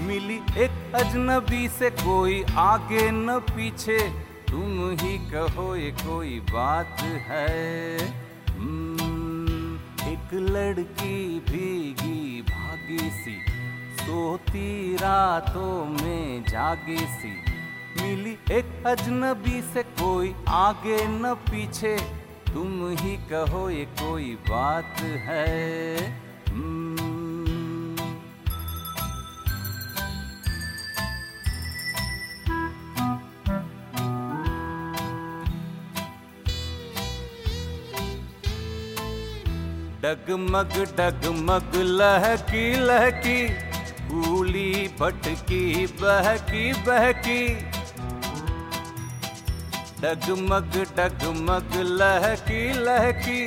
मिली 0.00 0.40
एक 0.58 0.92
अजनबी 0.94 1.68
से 1.68 1.90
कोई 1.90 2.44
आगे 2.56 3.10
न 3.10 3.38
पीछे। 3.38 4.29
तुम 4.50 4.90
ही 5.00 5.18
कहो 5.18 5.74
ये 5.76 5.90
कोई 5.90 6.40
बात 6.40 7.00
है। 7.00 7.98
हम्म, 8.48 9.74
एक 10.08 10.34
लड़की 10.34 11.40
भीगी 11.40 12.42
भागी 12.42 12.98
सी 12.98 13.36
सोती 13.96 14.96
रातों 14.96 15.84
में 15.84 16.44
जागी 16.44 16.96
सी। 16.96 17.32
मिली 18.02 18.36
एक 18.52 18.86
अजनबी 18.86 19.62
से 19.62 19.82
कोई 19.82 20.34
आगे 20.48 21.06
न 21.06 21.34
पीछे 21.50 21.96
तुम 22.52 22.88
ही 22.90 23.16
कहो 23.16 23.70
ये 23.70 23.84
कोई 23.84 24.34
बात 24.50 25.00
है। 25.00 26.29
डगमग 40.02 40.74
डगमग, 40.98 41.74
लहकी 41.74 42.62
लहकी 42.74 43.48
भूली 44.08 44.90
भटकी, 45.00 45.86
बहकी 45.86 46.72
बहकी। 46.72 47.42
डगमग 50.00 50.78
डगमग, 50.96 51.76
लहकी 52.00 52.62
लहकी 52.72 53.46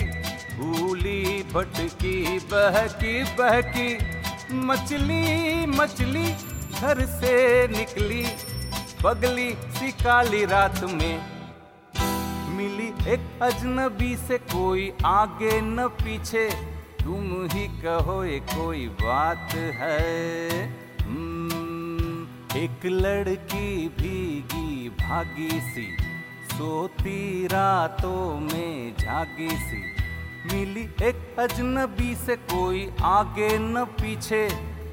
भूली 0.57 1.43
भटकी, 1.53 2.39
बहकी 2.39 3.23
बहकी। 3.23 3.97
मछली 4.53 5.65
मछली 5.65 6.25
घर 6.79 7.05
से 7.05 7.67
निकली 7.67 8.25
बगली 9.03 9.51
सी 9.51 9.91
काली 9.91 10.45
रात 10.45 10.83
में। 10.83 11.32
मिली 12.63 13.11
एक 13.13 13.39
अजनबी 13.41 14.17
से 14.17 14.37
कोई 14.37 14.93
आगे 15.05 15.61
न 15.61 15.87
पीछे। 15.87 16.49
तुम 17.03 17.47
ही 17.51 17.67
कहो 17.67 18.23
ये 18.23 18.39
कोई 18.39 18.87
बात 18.87 19.49
है। 19.53 20.49
हम्म, 21.01 22.23
एक 22.57 22.85
लड़की 22.85 23.87
भीगी 23.87 24.89
भागी 24.89 25.49
सी 25.49 25.97
सोती 26.53 27.47
रातों 27.47 28.39
में 28.39 28.93
जागी 28.99 29.49
सी। 29.49 29.95
मिली 30.53 30.89
एक 31.03 31.35
अजनबी 31.39 32.15
से 32.15 32.35
कोई 32.35 32.91
आगे 33.01 33.57
न 33.57 33.85
पीछे। 33.85 34.49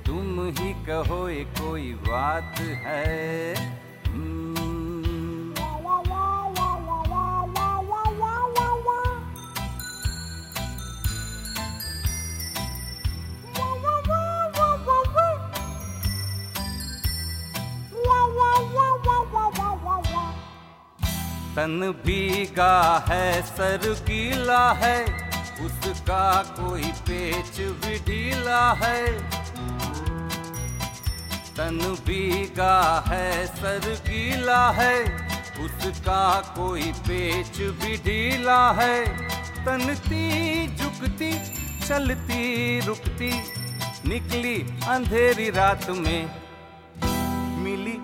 तुम 0.06 0.48
ही 0.48 0.72
कहो 0.72 1.28
ये 1.28 1.44
कोई 1.44 1.92
बात 1.92 2.54
है। 2.60 3.79
तन 21.70 21.90
भीगा 22.06 23.04
है 23.08 23.42
सर 23.42 23.82
गीला 24.06 24.72
है, 24.72 24.96
उसका 25.64 26.42
कोई 26.42 26.90
पेच 27.08 27.60
भी 27.82 27.98
ढीला 27.98 28.62
है। 28.72 29.12
तन 31.56 31.78
भीगा 32.06 33.04
है 33.08 33.46
सर 33.46 33.88
गीला 34.08 34.70
है, 34.70 34.96
उसका 35.64 36.24
कोई 36.56 36.92
पेच 37.08 37.56
भी 37.78 37.96
ढीला 37.98 38.60
है। 38.72 39.04
तनती, 39.64 40.66
झुकती, 40.76 41.32
चलती, 41.86 42.80
रुकती, 42.80 43.32
निकली 44.08 44.56
अंधेरी 44.88 45.50
रात 45.50 45.90
में 45.90 46.39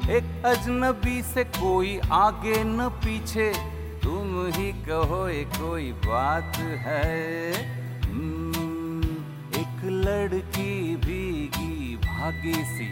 एक 0.07 0.45
अजनबी 0.47 1.23
से 1.23 1.45
कोई 1.45 1.99
आगे 2.13 2.63
न 2.65 2.89
पीछे 2.89 3.53
तुम 4.03 4.53
ही 4.55 4.71
कहो 4.73 5.27
एक 5.29 5.49
कोई 5.49 5.93
बात 5.93 6.57
है। 6.57 7.55
हम्म, 8.03 9.03
एक 9.61 9.85
लड़की 9.85 10.97
भीगी 10.97 11.97
भागी 11.97 12.55
सी 12.55 12.89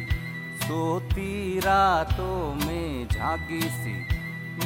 सोती 0.59 1.59
रातों 1.59 2.54
में 2.54 3.09
झागी 3.09 3.61
सी। 3.61 3.97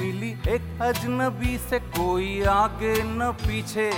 मिली 0.01 0.31
एक 0.49 0.83
अजनबी 0.83 1.59
से 1.59 1.79
कोई 1.79 2.43
आगे 2.43 3.03
न 3.03 3.33
पीछे 3.33 3.91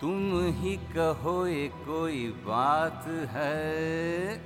तुम 0.00 0.46
ही 0.58 0.76
कहो 0.76 1.46
ये 1.46 1.68
कोई 1.74 2.26
बात 2.46 3.04
है। 3.30 4.45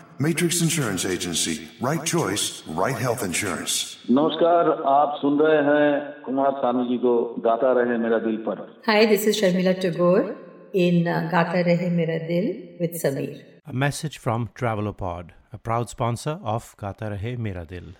Matrix 0.20 0.62
Insurance 0.62 1.04
Agency. 1.04 1.68
Right 1.80 2.04
choice, 2.04 2.62
right 2.66 2.96
health 3.06 3.22
insurance. 3.28 3.74
नमस्कार 4.10 4.70
आप 4.92 5.18
सुन 5.22 5.38
रहे 5.40 5.58
हैं 5.68 6.22
कुमार 6.26 6.50
सानू 6.62 6.84
जी 6.90 6.98
को 7.04 7.12
गाता 7.46 7.72
रहे 7.80 7.98
मेरा 8.04 8.18
दिल 8.26 8.36
पर 8.48 8.64
Hi, 8.86 9.04
this 9.12 9.26
is 9.32 9.40
Sharmila 9.40 9.74
Tagore 9.84 10.34
in 10.72 11.06
uh, 11.08 11.28
Gata 11.30 11.62
Rahe 11.68 11.90
Mera 11.98 12.18
Dil 12.28 12.48
with 12.80 12.98
Sameer. 13.02 13.36
A 13.66 13.72
message 13.72 14.18
from 14.18 14.48
Travelopod, 14.54 15.30
a 15.52 15.58
proud 15.58 15.90
sponsor 15.90 16.38
of 16.42 16.74
Gata 16.78 17.10
Rahe 17.14 17.36
Mera 17.38 17.64
Dil. 17.64 17.92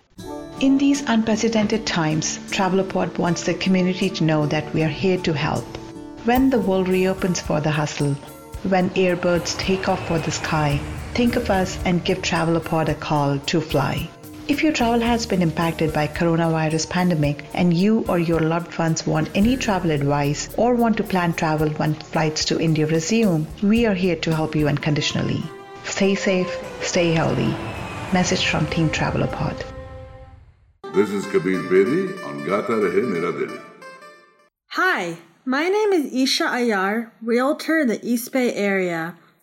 In 0.59 0.77
these 0.79 1.01
unprecedented 1.07 1.85
times, 1.85 2.37
Travelopod 2.51 3.17
wants 3.19 3.43
the 3.43 3.53
community 3.53 4.09
to 4.09 4.23
know 4.23 4.45
that 4.47 4.73
we 4.73 4.81
are 4.83 4.95
here 5.05 5.17
to 5.19 5.33
help. 5.33 5.65
When 6.25 6.49
the 6.49 6.59
world 6.59 6.87
reopens 6.87 7.39
for 7.39 7.61
the 7.61 7.69
hustle, 7.71 8.15
when 8.75 8.89
airbirds 8.91 9.57
take 9.59 9.87
off 9.87 10.07
for 10.07 10.17
the 10.19 10.31
sky, 10.31 10.79
think 11.14 11.36
of 11.36 11.50
us 11.50 11.78
and 11.84 12.04
give 12.04 12.18
Travelopod 12.18 12.88
a 12.88 12.94
call 12.94 13.38
to 13.38 13.60
fly. 13.60 14.08
If 14.48 14.62
your 14.62 14.72
travel 14.72 15.00
has 15.00 15.24
been 15.24 15.42
impacted 15.42 15.92
by 15.92 16.08
coronavirus 16.08 16.88
pandemic 16.90 17.44
and 17.54 17.72
you 17.72 18.04
or 18.08 18.18
your 18.18 18.40
loved 18.40 18.76
ones 18.78 19.06
want 19.06 19.30
any 19.34 19.56
travel 19.56 19.90
advice 19.90 20.48
or 20.56 20.74
want 20.74 20.96
to 20.96 21.04
plan 21.04 21.34
travel 21.34 21.68
when 21.70 21.94
flights 21.94 22.44
to 22.46 22.60
India 22.60 22.86
resume, 22.86 23.46
we 23.62 23.86
are 23.86 23.94
here 23.94 24.16
to 24.16 24.34
help 24.34 24.56
you 24.56 24.68
unconditionally. 24.68 25.42
Stay 25.84 26.14
safe, 26.14 26.58
stay 26.80 27.12
healthy. 27.12 27.54
Message 28.12 28.46
from 28.46 28.66
Team 28.66 28.88
Travelopod. 28.90 29.64
This 30.94 31.10
is 31.10 31.24
Kabir 31.26 31.60
Bedi 31.70 32.24
on 32.26 32.44
Gata 32.44 32.72
Rahe 32.72 33.08
Mera 33.08 33.32
Dil. 33.32 33.58
Hi, 34.70 35.16
my 35.44 35.68
name 35.68 35.92
is 35.92 36.12
Isha 36.12 36.44
Ayar, 36.44 37.12
realtor 37.22 37.78
in 37.78 37.88
the 37.88 38.00
East 38.02 38.32
Bay 38.32 38.52
area. 38.54 39.16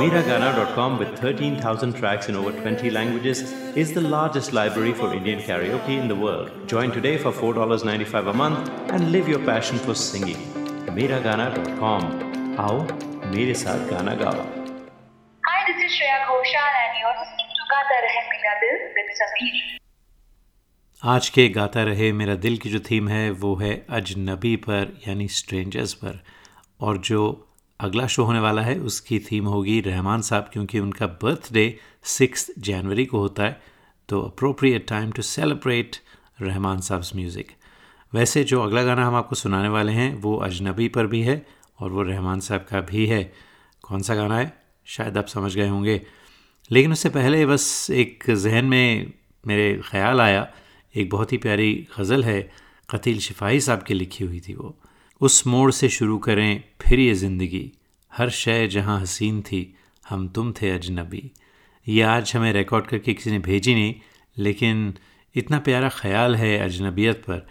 Miragana.com 0.00 0.98
with 0.98 1.18
13,000 1.18 1.92
tracks 1.94 2.28
in 2.28 2.36
over 2.36 2.52
20 2.52 2.90
languages 2.90 3.42
is 3.74 3.92
the 3.92 4.00
largest 4.00 4.52
library 4.52 4.92
for 4.92 5.12
Indian 5.14 5.40
karaoke 5.40 5.96
in 5.98 6.08
the 6.08 6.16
world. 6.16 6.50
Join 6.66 6.90
today 6.90 7.16
for 7.18 7.32
$4.95 7.32 8.30
a 8.30 8.32
month 8.32 8.70
and 8.90 9.12
live 9.12 9.28
your 9.28 9.40
passion 9.40 9.78
for 9.78 9.94
singing. 9.94 10.40
Miragana.com. 10.98 12.02
आओ 12.60 12.78
मेरे 13.34 13.54
साथ 13.54 13.88
गाना 13.90 14.14
गाओ 14.22 14.46
Hi, 15.44 15.58
this 15.66 15.78
is 15.84 15.92
Shreya 15.96 16.16
Ghoshal 16.30 16.72
and 16.80 16.98
you're 17.02 17.14
listening 17.20 17.52
to 17.58 17.68
Gata 17.74 17.98
Rahe 18.06 18.24
Mera 18.32 18.54
Dil 18.62 18.80
with 18.96 19.12
Sameer. 19.20 19.60
आज 21.02 21.28
के 21.36 21.48
गाता 21.48 21.82
रहे 21.84 22.10
मेरा 22.12 22.34
दिल 22.46 22.56
की 22.62 22.70
जो 22.70 22.80
थीम 22.90 23.08
है 23.08 23.30
वो 23.44 23.54
है 23.62 23.72
अजनबी 23.98 24.56
पर 24.66 24.92
यानी 25.06 25.28
स्ट्रेंजर्स 25.36 25.94
पर 26.02 26.18
और 26.88 26.98
जो 27.10 27.22
अगला 27.79 28.07
शो 28.07 28.23
होने 28.23 28.39
वाला 28.39 28.61
है। 28.61 28.79
उसकी 28.79 29.19
थीम 29.19 29.45
होगी 29.45 29.79
रहमान 29.81 30.21
साहब, 30.21 30.49
क्योंकि 30.53 30.79
उनका 30.79 31.07
बर्थडे 31.07 31.77
सिक्स 32.03 32.51
जनवरी 32.59 33.05
को 33.05 33.19
होता 33.19 33.43
है। 33.43 33.61
तो 34.09 34.21
appropriate 34.21 34.87
time 34.87 35.11
to 35.11 35.21
celebrate 35.21 35.95
Rahman 36.41 36.81
साहब्स 36.81 37.15
music 37.15 37.51
वैसे 38.13 38.43
जो 38.43 38.61
अगला 38.61 38.83
गाना 38.83 39.05
हम 39.07 39.15
आपको 39.15 39.35
सुनाने 39.35 39.69
वाले 39.69 39.91
हैं, 39.91 40.15
वो 40.15 40.35
अजनबी 40.35 40.87
पर 40.87 41.07
भी 41.07 41.21
है 41.21 41.45
और 41.79 41.91
वो 41.91 42.01
रहमान 42.01 42.39
साहब 42.39 42.65
का 42.69 42.81
भी 42.81 43.05
है। 43.05 43.33
कौन 43.83 44.01
सा 44.01 44.15
गाना 44.15 44.37
है? 44.37 44.53
शायद 44.85 45.17
आप 45.17 45.27
समझ 45.27 45.55
गए 45.55 45.67
होंगे। 45.67 46.01
लेकिन 46.71 46.91
उससे 46.91 47.09
पहले 47.09 47.45
बस 47.45 47.87
एक 47.91 48.23
जहन 48.29 48.65
में 48.65 49.13
मेरे 49.47 49.81
ख्याल 49.85 50.21
आया, 50.21 50.47
एक 50.95 51.09
बहुत 51.09 51.31
ही 51.33 51.37
प्यारी 51.37 51.87
गज़ल 51.99 52.23
है, 52.23 52.51
कतील 52.89 53.19
शिफाही 53.19 53.61
साहब 53.61 53.83
की 53.83 53.93
लिखी 53.93 54.23
हुई 54.23 54.39
थी 54.39 54.53
वो। 54.53 54.75
उस 55.21 55.45
मोड़ 55.47 55.71
से 55.71 55.89
शुरू 55.89 56.17
करें 56.17 56.63
फिर 56.81 56.99
ये 56.99 57.13
ज़िंदगी। 57.13 57.71
हर 58.11 58.29
शय 58.29 58.67
जहाँ 58.67 58.99
हसीन 59.01 59.41
थी, 59.41 59.75
हम 60.09 60.27
तुम 60.27 60.51
थे 60.51 60.69
अजनबी। 60.71 61.31
ये 61.87 62.01
आज 62.01 62.31
हमें 62.35 62.51
रिकॉर्ड 62.53 62.87
करके 62.87 63.13
किसी 63.13 63.31
ने 63.31 63.39
भेजी 63.39 63.73
नहीं, 63.75 63.95
लेकिन 64.37 64.93
इतना 65.35 65.59
प्यारा 65.59 65.89
ख्याल 65.89 66.35
है 66.35 66.57
अजनबियत 66.59 67.17
पर 67.17 67.47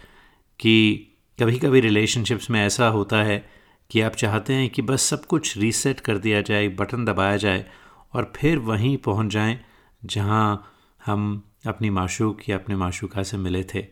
कि 0.59 1.07
कभी 1.39 1.59
कभी 1.59 1.79
रिलेशनशिप्स 1.79 2.49
में 2.49 2.65
ऐसा 2.65 2.87
होता 2.87 3.23
है 3.23 3.45
कि 3.91 4.01
आप 4.01 4.15
चाहते 4.15 4.53
हैं 4.53 4.69
कि 4.69 4.81
बस 4.81 5.01
सब 5.01 5.25
कुछ 5.25 5.57
रीसेट 5.57 5.99
कर 5.99 6.17
दिया 6.17 6.41
जाए, 6.41 6.67
बटन 6.67 7.05
दबाया 7.05 7.37
जाए 7.37 7.65
और 8.13 8.33
फिर 8.35 8.57
वहीं 8.57 8.97
पहुँच 8.97 9.33
जाएँ 9.33 9.59
जहाँ 10.05 10.71
हम 11.05 11.43
अपनी 11.67 11.89
माशूक 11.89 12.49
या 12.49 12.57
अपने 12.57 12.75
माशूका 12.75 13.23
से 13.23 13.37
मिले 13.37 13.63
थे। 13.63 13.85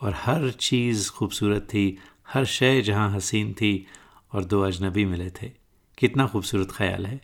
और 0.00 0.14
हर 0.16 0.50
चीज़ 0.50 1.10
खूबसूरत 1.10 1.62
थी 1.62 1.98
हर 2.32 2.44
शय 2.44 2.82
जहाँ 2.82 3.10
हसीन 3.10 3.52
थी 3.52 3.86
और 4.34 4.44
दो 4.44 4.62
अजनबी 4.62 5.04
मिले 5.04 5.30
थे। 5.30 5.50
कितना 5.98 6.26
खूबसूरत 6.26 6.68
ख्याल 6.70 7.06
है। 7.06 7.20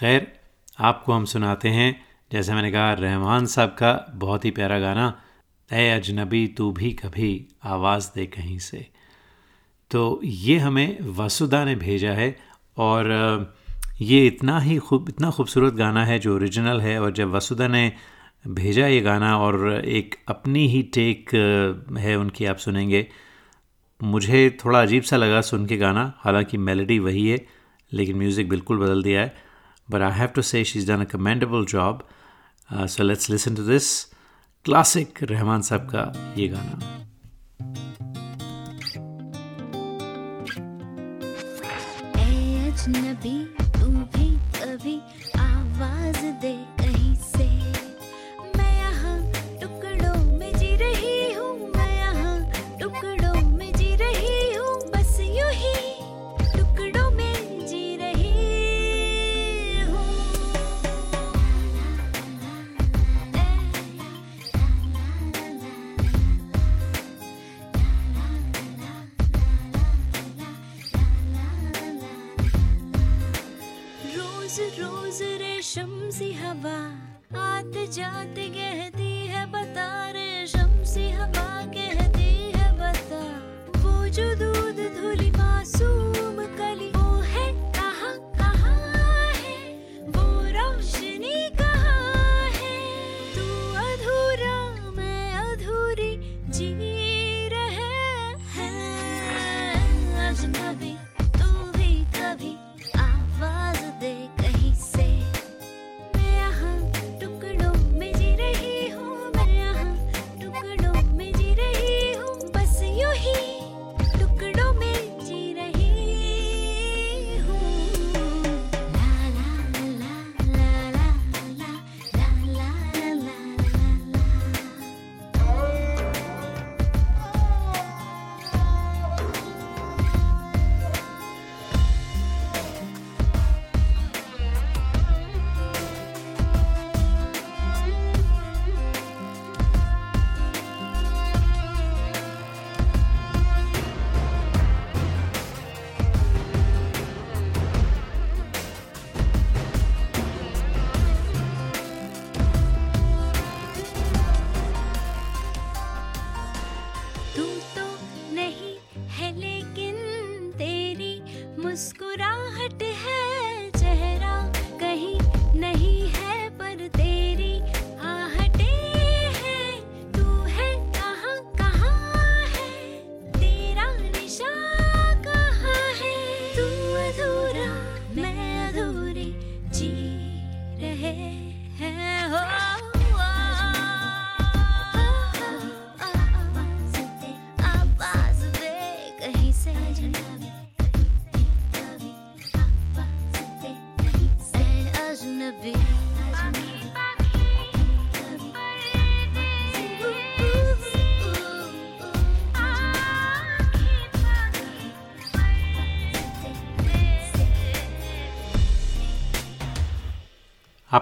खैर, 0.00 0.40
आपको 0.78 1.12
हम 1.12 1.24
सुनाते 1.24 1.68
हैं, 1.68 2.04
जैसे 2.32 2.54
मैंने 2.54 2.72
कहा, 2.72 2.92
रहमान 2.92 3.46
साहब 3.46 3.68
का 3.68 4.12
बहुत 4.14 4.44
ही 4.44 4.50
प्यारा 4.50 4.78
गाना 4.78 5.22
ए 5.72 5.90
अजनबी, 5.90 6.46
तू 6.46 6.72
भी 6.72 6.92
कभी 6.92 7.46
आवाज़ 7.64 8.10
दे 8.14 8.26
कहीं 8.26 8.58
से। 8.58 8.86
तो 9.90 10.20
ये 10.24 10.58
हमें 10.58 10.98
वसुदा 11.00 11.64
ने 11.64 11.74
भेजा 11.74 12.12
है 12.12 12.36
और 12.76 13.54
ये 14.00 14.26
इतना 14.26 14.60
ही 14.60 14.78
खूब, 14.78 15.08
इतना 15.08 15.30
खूबसूरत 15.30 15.74
गाना 15.74 16.04
है 16.04 16.18
जो 16.18 16.34
ओरिजिनल 16.34 16.80
है 16.80 17.00
और 17.00 17.12
जब 17.12 17.30
वसुदा 17.30 17.68
ने 17.68 17.92
भेजा 18.46 18.86
ये 18.86 19.00
गाना 19.00 19.38
और 19.38 19.84
एक 19.84 20.14
अपनी 20.28 20.68
ही 20.68 20.82
टेक 20.82 21.34
है, 21.98 22.16
उनकी 22.16 22.44
आप 22.44 22.56
सुनेंगे 22.56 23.06
मुझे 24.02 24.58
थोड़ा 24.64 24.80
अजीब 24.82 25.02
सा 25.02 25.16
लगा 25.16 25.40
सुन 25.40 25.66
के 25.66 25.76
गाना, 25.76 26.12
हालाँकि 26.18 26.58
मेलोडी 26.58 26.98
वही 26.98 27.28
है, 27.28 27.38
लेकिन 27.92 28.16
म्यूज़िक 28.18 28.48
बिल्कुल 28.48 28.78
बदल 28.78 29.02
दिया 29.02 29.20
है। 29.20 29.34
But 29.88 30.02
I 30.02 30.18
have 30.18 30.28
to 30.34 30.42
say 30.42 30.64
she 30.64 30.78
is 30.78 30.90
done 30.90 31.00
a 31.00 31.04
commendable 31.12 31.64
job 31.70 32.06
so 32.70 33.04
let's 33.04 33.30
listen 33.30 33.54
to 33.54 33.62
this 33.66 33.92
classic 34.64 35.22
Rahman 35.22 35.62
साहब 35.62 35.88
का 35.94 36.34
ये 36.38 36.48
गाना 36.48 36.96
नबी 42.88 43.38
तू 43.74 43.88
भी 44.12 44.28
कभी 44.56 44.96
आवाज़ 45.38 46.24
दे। 46.42 46.79
रोज 74.50 74.78
रोज 74.78 75.18
रेशम 75.40 75.90
सी 76.10 76.32
हवा 76.32 76.78
आते 77.40 77.86
जाते 77.86 78.46
कहती 78.50 79.10
है 79.26 79.44
बता 79.46 79.86
रेशम 80.10 80.72
सी 80.82 81.10
हवा 81.10 81.46
कहती 81.76 82.32
है 82.56 82.66
बता। 82.80 83.22
वो 83.78 84.08
जो 84.08 84.26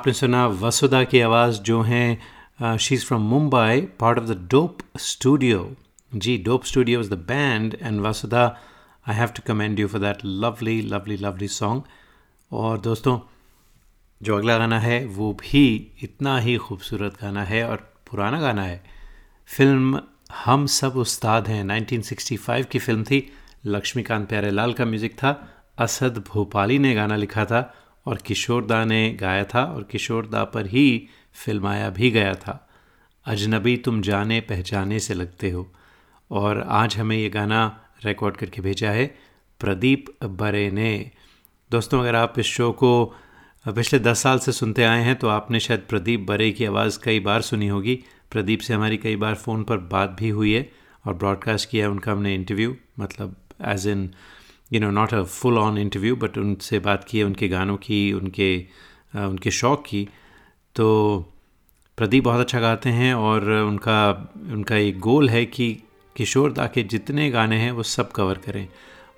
आपने 0.08 0.14
सुना 0.14 0.46
वसुधा 0.46 1.02
की 1.04 1.20
आवाज़ 1.20 1.60
जो 1.60 1.80
हैं 1.82 2.76
she 2.78 2.94
is 2.94 3.04
from 3.04 3.22
Mumbai 3.22 3.80
part 4.00 4.18
of 4.18 4.24
the 4.24 4.48
dope 4.50 4.78
studio 4.98 5.58
ji 6.14 6.36
dope 6.38 6.64
studio 6.64 7.00
is 7.00 7.10
the 7.10 7.14
band 7.28 7.76
and 7.82 8.00
Vasudha 8.00 8.44
I 9.08 9.14
have 9.14 9.28
to 9.28 9.42
commend 9.46 9.80
you 9.80 9.88
for 9.88 10.00
that 10.00 10.24
lovely 10.24 10.80
lovely 10.82 11.16
lovely 11.16 11.48
song 11.48 11.82
और 12.52 12.78
दोस्तों, 12.80 13.18
जो 14.22 14.36
अगला 14.36 14.56
गाना 14.58 14.78
है, 14.80 15.04
वो 15.06 15.32
भी 15.32 15.64
इतना 16.02 16.38
ही 16.38 16.56
खूबसूरत 16.56 17.18
गाना 17.22 17.42
है 17.44 17.62
और 17.68 17.76
पुराना 18.10 18.40
गाना 18.40 18.62
है। 18.62 18.82
फ़िल्म 19.56 20.00
हम 20.44 20.66
सब 20.66 20.96
उस्ताद 20.96 21.48
हैं 21.48 21.64
1965 21.64 22.66
की 22.66 22.78
फ़िल्म 22.78 23.04
थी। 23.04 23.20
लक्ष्मीकांत 23.66 24.28
प्यारेलाल 24.28 24.72
का 24.72 24.84
म्यूज़िक 24.84 25.18
था। 25.18 25.34
असद 25.78 26.24
भोपाली 26.28 26.78
ने 26.78 26.94
गाना 26.94 27.16
लिखा 27.16 27.44
था। 27.44 27.62
और 28.08 28.18
किशोर 28.26 28.64
दा 28.64 28.84
ने 28.84 29.00
गाया 29.20 29.44
था 29.44 29.64
और 29.64 29.82
किशोर 29.82 30.26
दा 30.26 30.44
पर 30.44 30.66
ही 30.66 31.08
फिल्माया 31.34 31.90
भी 31.90 32.10
गया 32.10 32.34
था। 32.34 32.54
अजनबी 33.26 33.76
तुम 33.76 34.00
जाने 34.02 34.40
पहचाने 34.40 34.98
से 34.98 35.14
लगते 35.14 35.50
हो। 35.50 35.72
और 36.30 36.60
आज 36.62 36.96
हमें 36.96 37.16
ये 37.16 37.28
गाना 37.30 37.60
रिकॉर्ड 38.04 38.36
करके 38.36 38.62
भेजा 38.62 38.90
है 38.90 39.06
प्रदीप 39.60 40.04
बरे 40.24 40.70
ने। 40.70 41.10
दोस्तों, 41.70 42.00
अगर 42.00 42.14
आप 42.14 42.38
इस 42.38 42.46
शो 42.46 42.70
को 42.72 42.90
पिछले 43.68 43.98
दस 44.00 44.18
साल 44.18 44.38
से 44.38 44.52
सुनते 44.52 44.84
आए 44.84 45.02
हैं 45.02 45.16
तो 45.16 45.28
आपने 45.28 45.60
शायद 45.60 45.80
प्रदीप 45.88 46.20
बरे 46.20 46.50
की 46.52 46.64
आवाज़ 46.64 46.98
कई 47.04 47.20
बार 47.20 47.40
सुनी 47.42 47.68
होगी। 47.68 47.94
प्रदीप 48.30 48.60
से 48.60 48.74
हमारी 48.74 48.96
कई 48.96 49.16
बार 49.16 49.34
फ़ोन 49.34 49.64
पर 49.64 49.78
बात 49.92 50.10
भी 50.10 50.28
हुई 50.28 50.52
है 50.54 50.70
और 51.06 51.14
ब्रॉडकास्ट 51.14 51.70
किया 51.70 51.84
है 51.84 51.90
उनका 51.90 52.12
हमने 52.12 52.34
इंटरव्यू 52.34 52.76
मतलब 53.00 53.36
as 53.64 53.86
in 53.86 54.10
you 54.70 54.80
know 54.80 54.90
not 54.90 55.14
a 55.14 55.22
full 55.22 55.58
on 55.58 55.78
interview 55.78 56.16
but 56.16 56.38
उनसे 56.38 56.78
बात 56.78 57.04
की, 57.04 57.22
उनके 57.22 57.48
गानों 57.48 57.76
की, 57.76 58.12
उनके 58.12 58.66
उनके 59.16 59.50
शौक़ 59.50 59.80
की। 59.80 60.08
तो 60.76 60.86
प्रदीप 61.98 62.24
बहुत 62.24 62.40
अच्छा 62.40 62.60
गाते 62.60 62.90
हैं 62.90 63.14
और 63.14 63.50
उनका 63.50 64.00
उनका 64.52 64.76
एक 64.76 64.98
गोल 65.00 65.28
है 65.30 65.44
कि 65.46 65.72
किशोर 66.16 66.52
दा 66.52 66.66
के 66.66 66.82
जितने 66.82 67.30
गाने 67.30 67.56
हैं 67.56 67.70
वो 67.72 67.82
सब 67.82 68.12
कवर 68.12 68.38
करें। 68.38 68.66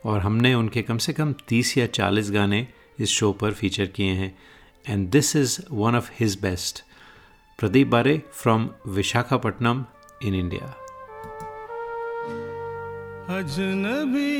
और 0.05 0.21
हमने 0.21 0.55
उनके 0.55 0.83
कम 0.83 0.99
से 0.99 1.13
कम 1.13 1.33
तीस 1.49 1.77
या 1.79 1.87
चालीस 1.87 2.31
गाने 2.31 2.67
इस 3.01 3.09
शो 3.09 3.33
पर 3.33 3.53
फीचर 3.53 3.87
किए 3.87 4.13
हैं। 4.13 4.35
And 4.87 5.09
this 5.11 5.35
is 5.37 5.59
one 5.73 5.97
of 5.97 6.11
his 6.21 6.39
best 6.43 6.83
Pradeep 7.59 7.89
Bare 7.89 8.21
from 8.33 8.69
Visakhapatnam 8.89 9.85
in 10.25 10.35
India 10.35 10.67
अजनबी 13.39 14.31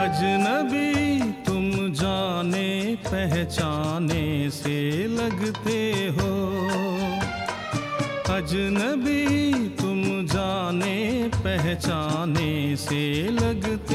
अजनबी 0.00 1.20
तुम 1.46 1.64
जाने 1.92 2.68
पहचाने 3.06 4.24
से 4.50 4.78
लगते 5.16 5.80
हो। 6.16 6.30
अजनबी 8.34 9.24
तुम 9.80 10.00
जाने 10.26 10.96
पहचाने 11.36 12.76
से 12.76 13.02
लगते 13.32 13.89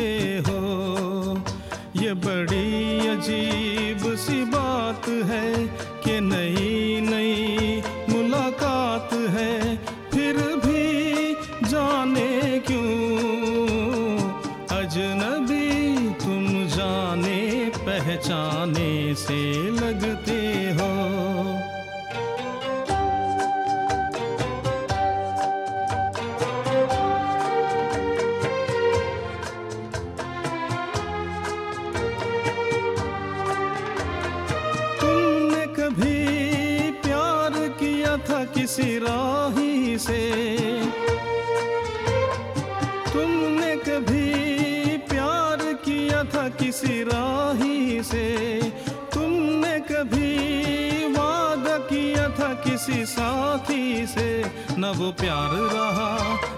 किसी 52.76 53.06
साथी 53.06 54.08
से 54.08 54.30
न 54.78 54.86
वो 54.98 55.12
प्यार 55.12 55.52
रहा, 55.74 56.08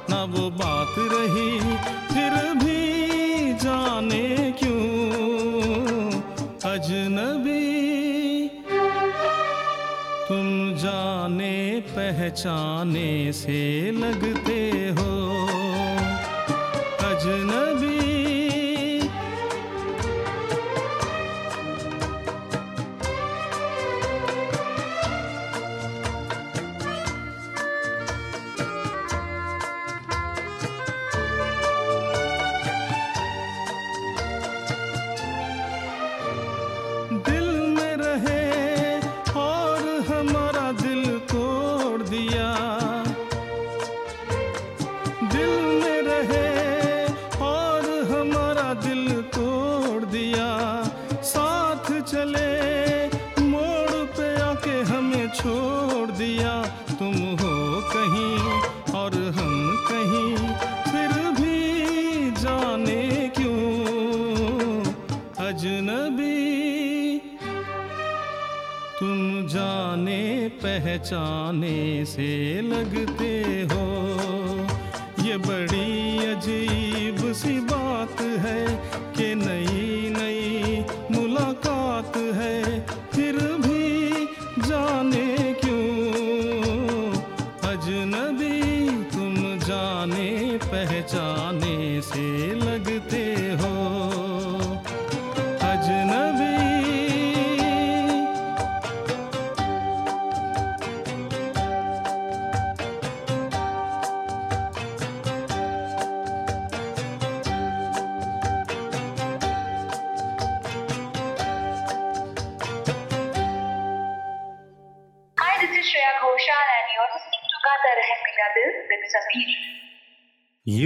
न 0.09 0.13
वो 0.31 0.49
बात 0.49 0.95
रही। 0.97 1.59
फिर 2.07 2.33
भी 2.53 3.53
जाने 3.53 4.25
क्यों 4.59 4.81
अजनबी? 6.71 7.61
तुम 10.27 10.47
जाने 10.77 11.55
पहचाने 11.89 13.31
से 13.33 13.61
लगते 13.91 14.59
हो 14.97 15.11
अजनबी। 17.09 17.86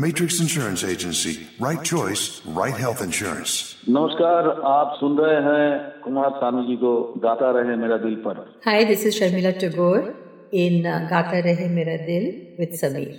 Matrix 0.00 0.40
insurance 0.40 0.84
agency 0.84 1.30
right 1.62 1.78
choice 1.78 2.20
right 2.48 2.74
health 2.74 3.02
insurance 3.02 3.52
नमस्कार 3.88 4.48
आप 4.66 4.92
सुन 5.00 5.16
रहे 5.18 5.40
हैं 5.46 5.64
कुमार 6.04 6.30
सानू 6.36 6.62
जी 6.62 6.76
को 6.76 6.92
गाता 7.24 7.50
रहे 7.50 7.76
मेरा 7.76 7.96
दिल 7.96 8.14
पर। 8.26 8.38
Hi 8.66 8.84
this 8.84 9.04
is 9.06 9.14
Sharmila 9.14 9.50
Tagore 9.50 9.98
in 10.54 10.82
Gaata 11.10 11.38
Rahe 11.38 11.68
Mera 11.68 11.96
Dil 12.04 12.24
with 12.60 12.76
Sameer 12.76 13.10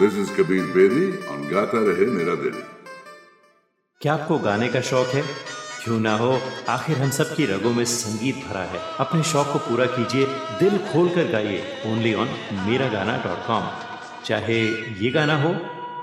this 0.00 0.18
is 0.18 0.32
Kabir 0.36 0.64
Bedi 0.74 1.06
on 1.34 1.46
Gaata 1.52 1.84
Rahe 1.86 2.06
Mera 2.16 2.34
दिल 2.34 2.58
क्या 4.00 4.14
आपको 4.14 4.38
गाने 4.38 4.68
का 4.68 4.80
शौक 4.80 5.06
है? 5.06 5.22
क्यों 5.84 6.00
ना 6.00 6.16
हो 6.16 6.32
आखिर 6.68 6.96
हम 6.96 7.10
सब 7.10 7.34
की 7.34 7.46
रगों 7.46 7.72
में 7.74 7.84
संगीत 7.84 8.42
भरा 8.48 8.64
है। 8.72 8.80
अपने 9.00 9.22
शौक 9.22 9.46
को 9.52 9.58
पूरा 9.68 9.86
कीजिए 9.96 10.26
दिल 10.60 10.78
खोल 10.90 11.08
कर 11.08 11.32
गाइए। 11.32 11.62
ओनली 11.86 12.14
ऑन 12.14 12.28
मेरा 12.66 12.88
गाना 12.88 13.16
डॉट 13.24 13.46
कॉम 13.46 13.64
चाहे 14.24 14.60
ये 15.00 15.10
गाना 15.10 15.42
हो 15.42 15.54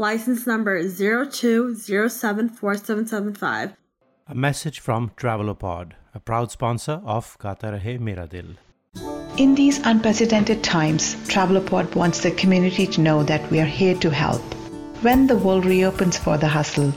License 0.00 0.46
number 0.46 0.82
02074775. 0.82 3.76
A 4.28 4.34
message 4.34 4.80
from 4.80 5.10
Travelopod, 5.14 5.92
a 6.14 6.20
proud 6.20 6.50
sponsor 6.50 7.02
of 7.04 7.36
Gata 7.38 7.66
Rahe 7.66 8.00
Mera 8.00 8.26
Dil. 8.26 8.56
In 9.36 9.54
these 9.54 9.78
unprecedented 9.80 10.64
times, 10.64 11.16
Travelopod 11.28 11.94
wants 11.94 12.22
the 12.22 12.30
community 12.30 12.86
to 12.86 13.02
know 13.02 13.22
that 13.24 13.50
we 13.50 13.60
are 13.60 13.66
here 13.66 13.94
to 13.96 14.08
help. 14.08 14.40
When 15.02 15.26
the 15.26 15.36
world 15.36 15.66
reopens 15.66 16.16
for 16.16 16.38
the 16.38 16.48
hustle, 16.48 16.92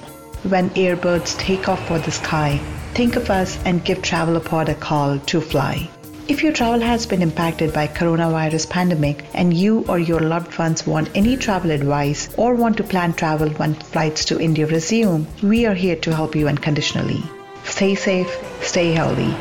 when 0.54 0.70
airbirds 0.70 1.38
take 1.38 1.68
off 1.68 1.86
for 1.90 2.00
the 2.00 2.12
sky, 2.12 2.58
think 2.94 3.18
of 3.18 3.30
us 3.30 3.60
and 3.66 3.84
give 3.84 4.02
Travelopod 4.02 4.70
a 4.70 4.76
call 4.76 5.20
to 5.20 5.42
fly. 5.42 5.90
If 6.26 6.42
your 6.42 6.54
travel 6.54 6.80
has 6.80 7.06
been 7.06 7.22
impacted 7.22 7.74
by 7.74 7.86
coronavirus 7.88 8.70
pandemic 8.70 9.26
and 9.34 9.54
you 9.54 9.84
or 9.90 10.00
your 10.00 10.22
loved 10.22 10.58
ones 10.58 10.88
want 10.88 11.10
any 11.16 11.36
travel 11.36 11.72
advice 11.72 12.34
or 12.38 12.56
want 12.56 12.78
to 12.78 12.84
plan 12.84 13.12
travel 13.12 13.50
when 13.50 13.74
flights 13.74 14.24
to 14.26 14.40
India 14.40 14.66
resume, 14.66 15.28
we 15.44 15.66
are 15.66 15.74
here 15.74 15.98
to 15.98 16.16
help 16.16 16.34
you 16.34 16.48
unconditionally. 16.48 17.22
Stay 17.66 17.96
safe, 17.96 18.32
stay 18.62 18.94
healthy. 18.94 19.36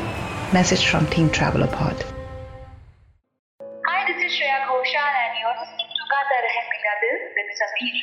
Message 0.51 0.85
from 0.87 1.07
Team 1.07 1.29
Travelopod. 1.29 2.03
Hi, 3.87 4.05
this 4.05 4.19
is 4.25 4.37
Shreya 4.37 4.67
Ghoshal 4.67 5.13
and 5.23 5.39
you're 5.39 5.55
listening 5.63 5.87
to 5.87 6.03
Gata 6.11 6.37
Rahe 6.43 6.63
Mera 6.73 6.95
Dil 7.01 7.17
with 7.37 7.49
Sameer. 7.63 7.95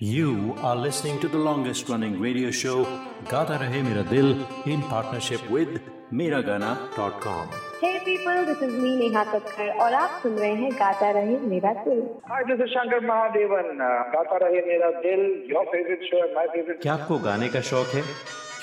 You 0.00 0.54
are 0.62 0.76
listening 0.76 1.20
to 1.20 1.28
the 1.28 1.38
longest 1.38 1.90
running 1.90 2.18
radio 2.18 2.50
show, 2.50 2.84
Gata 3.28 3.58
Rahe 3.58 3.84
Mera 3.84 4.04
Dil, 4.04 4.46
in 4.64 4.80
partnership 4.82 5.50
with 5.50 5.82
Miragana.com. 6.10 7.67
Hey 7.80 8.00
people, 8.04 8.44
this 8.46 8.60
is 8.66 8.72
me 8.82 8.92
Neha 9.00 9.24
Kakkar 9.24 9.68
और 9.80 9.94
आप 9.94 10.20
सुन 10.22 10.32
रहे 10.32 10.54
हैं 10.54 10.70
गाता 10.72 11.10
रहे 11.10 11.36
मेरा 11.50 11.72
दिल। 11.72 12.00
Hi, 12.30 12.40
this 12.48 12.62
is 12.64 12.72
Shankar 12.72 12.98
Mahadevan. 13.10 13.68
Uh, 13.74 14.00
गाता 14.14 14.36
रहे 14.36 14.60
मेरा 14.66 14.90
दिल, 14.90 15.20
your 15.52 15.62
favorite 15.66 16.02
show 16.08 16.22
my 16.38 16.46
favorite. 16.54 16.82
क्या 16.82 16.92
आपको 16.94 17.18
गाने 17.18 17.48
का 17.48 17.60
शौक 17.60 17.86
है? 17.86 18.02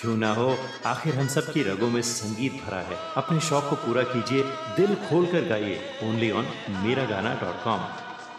क्यों 0.01 0.17
ना 0.17 0.33
हो 0.33 0.57
आखिर 0.85 1.15
हम 1.15 1.27
सब 1.27 1.53
की 1.53 1.63
रगों 1.63 1.89
में 1.89 2.01
संगीत 2.01 2.51
भरा 2.51 2.81
है। 2.81 2.97
अपने 3.17 3.39
शौक 3.39 3.63
को 3.69 3.75
पूरा 3.75 4.03
कीजिए 4.03 4.43
दिल 4.77 4.95
खोल 4.95 5.25
कर 5.25 5.47
गाइए 5.49 5.79
ओनली 6.03 6.31
ऑन 6.31 6.45
मेरा 6.85 7.05
गाना 7.05 7.33
डॉट 7.33 7.63
कॉम। 7.63 7.87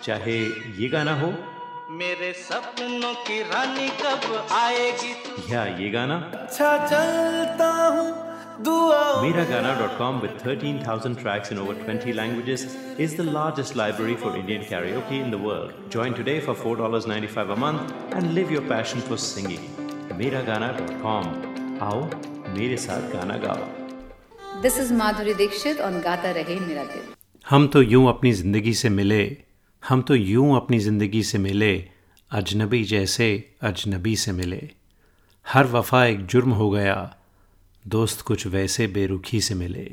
चाहे 0.02 0.38
ये 0.82 0.88
गाना 0.88 1.20
हो। 1.20 1.32
मेरे 1.90 2.32
सपनों 2.32 3.14
की 3.14 3.42
रानी 3.42 3.88
कब 3.88 4.46
आएगी? 4.52 5.16
या 5.54 5.64
ये 5.64 5.90
गाना। 5.90 6.32
अच्छा 6.34 6.86
चलता 6.86 7.72
हूँ। 7.86 8.25
Miragana.com 8.58 10.20
with 10.22 10.40
13,000 10.40 11.16
tracks 11.16 11.50
in 11.50 11.58
over 11.58 11.74
20 11.74 12.12
languages 12.14 12.74
is 12.98 13.14
the 13.14 13.22
largest 13.22 13.76
library 13.76 14.16
for 14.16 14.34
Indian 14.34 14.62
karaoke 14.62 15.20
in 15.22 15.30
the 15.30 15.36
world. 15.38 15.72
Join 15.90 16.14
today 16.14 16.40
for 16.40 16.54
$4.95 16.54 17.52
a 17.52 17.56
month 17.56 17.92
and 18.12 18.34
live 18.34 18.50
your 18.50 18.62
passion 18.62 19.00
for 19.00 19.16
singing. 19.18 19.60
Miragana.com. 20.20 21.26
आओ 21.82 22.00
मेरे 22.56 22.76
साथ 22.86 23.10
गाना 23.12 23.36
गाओ 23.44 23.66
This 24.62 24.78
is 24.84 24.92
Madhuri 25.00 25.34
Dixit 25.40 25.80
on 25.88 26.00
Gata 26.06 26.32
Rahe 26.38 26.56
Mera 26.68 26.86
Dil. 26.92 27.04
हम 27.50 27.66
तो 27.74 27.82
यूँ 27.82 28.08
अपनी 28.08 28.32
ज़िंदगी 28.32 28.72
से 28.74 28.88
मिले 28.88 29.20
हम 29.82 30.02
तो 30.08 30.14
यूँ 30.14 30.56
अपनी 30.56 30.78
ज़िंदगी 30.86 31.22
से 31.32 31.38
मिले 31.38 31.72
अजनबी 32.30 32.82
जैसे 32.94 33.28
अजनबी 33.70 34.16
से 34.24 34.32
मिले 34.40 34.62
हर 35.46 35.66
वफा 35.76 36.04
एक 36.06 36.24
जुर्म 36.26 36.52
हो 36.62 36.70
गया 36.70 36.96
दोस्त 37.86 38.20
कुछ 38.20 38.46
वैसे 38.46 38.86
बेरुखी 38.86 39.40
से 39.40 39.54
मिले। 39.54 39.86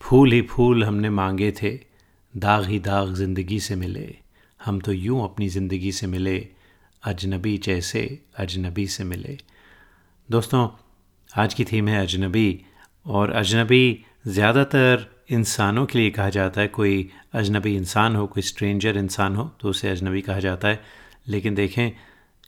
फूल 0.00 0.32
ही 0.32 0.40
फूल 0.42 0.84
हमने 0.84 1.10
मांगे 1.10 1.50
थे, 1.52 1.70
दाग 2.34 2.64
ही 2.64 2.78
दाग 2.78 3.14
ज़िंदगी 3.14 3.58
से 3.60 3.76
मिले। 3.76 4.14
हम 4.60 4.78
तो 4.80 4.92
यूँ 4.92 5.22
अपनी 5.24 5.48
ज़िंदगी 5.48 5.92
से 5.92 6.06
मिले, 6.06 6.36
अजनबी 7.02 7.56
जैसे 7.58 8.02
अजनबी 8.36 8.86
से 8.86 9.04
मिले। 9.04 9.36
दोस्तों, 10.28 10.68
आज 11.30 11.54
की 11.54 11.64
थीम 11.64 11.88
है 11.88 12.00
अजनबी, 12.02 12.60
और 13.06 13.30
अजनबी 13.32 14.04
ज़्यादातर 14.26 15.06
इंसानों 15.30 15.84
के 15.86 15.98
लिए 15.98 16.10
कहा 16.10 16.28
जाता 16.30 16.60
है। 16.60 16.68
कोई 16.68 17.10
अजनबी 17.34 17.74
इंसान 17.76 18.16
हो, 18.16 18.26
कोई 18.26 18.42
स्ट्रेंजर 18.42 18.96
इंसान 18.96 19.36
हो 19.36 19.50
तो 19.60 19.68
उसे 19.68 19.88
अजनबी 19.88 20.20
कहा 20.20 20.38
जाता 20.40 20.68
है। 20.68 20.80
लेकिन 21.28 21.54
देखें 21.54 21.90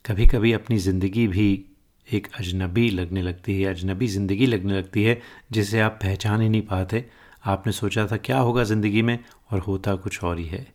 कभी 0.05 0.25
कभी 0.27 0.53
अपनी 0.53 0.77
ज़िंदगी 0.77 1.27
भी 1.27 1.65
एक 2.13 2.27
अजनबी 2.39 2.89
लगने 2.89 3.21
लगती 3.21 3.61
है, 3.61 3.73
अजनबी 3.73 4.07
ज़िंदगी 4.07 4.45
लगने 4.45 4.73
लगती 4.73 5.03
है, 5.03 5.21
जिसे 5.51 5.79
आप 5.79 5.99
पहचान 6.03 6.41
ही 6.41 6.49
नहीं 6.49 6.61
पाते। 6.61 7.05
आपने 7.45 7.73
सोचा 7.73 8.07
था 8.07 8.17
क्या 8.17 8.37
होगा 8.37 8.63
ज़िंदगी 8.63 9.01
में 9.01 9.17
और 9.51 9.59
होता 9.59 9.95
कुछ 9.95 10.23
और 10.23 10.37
ही 10.39 10.45
है। 10.45 10.65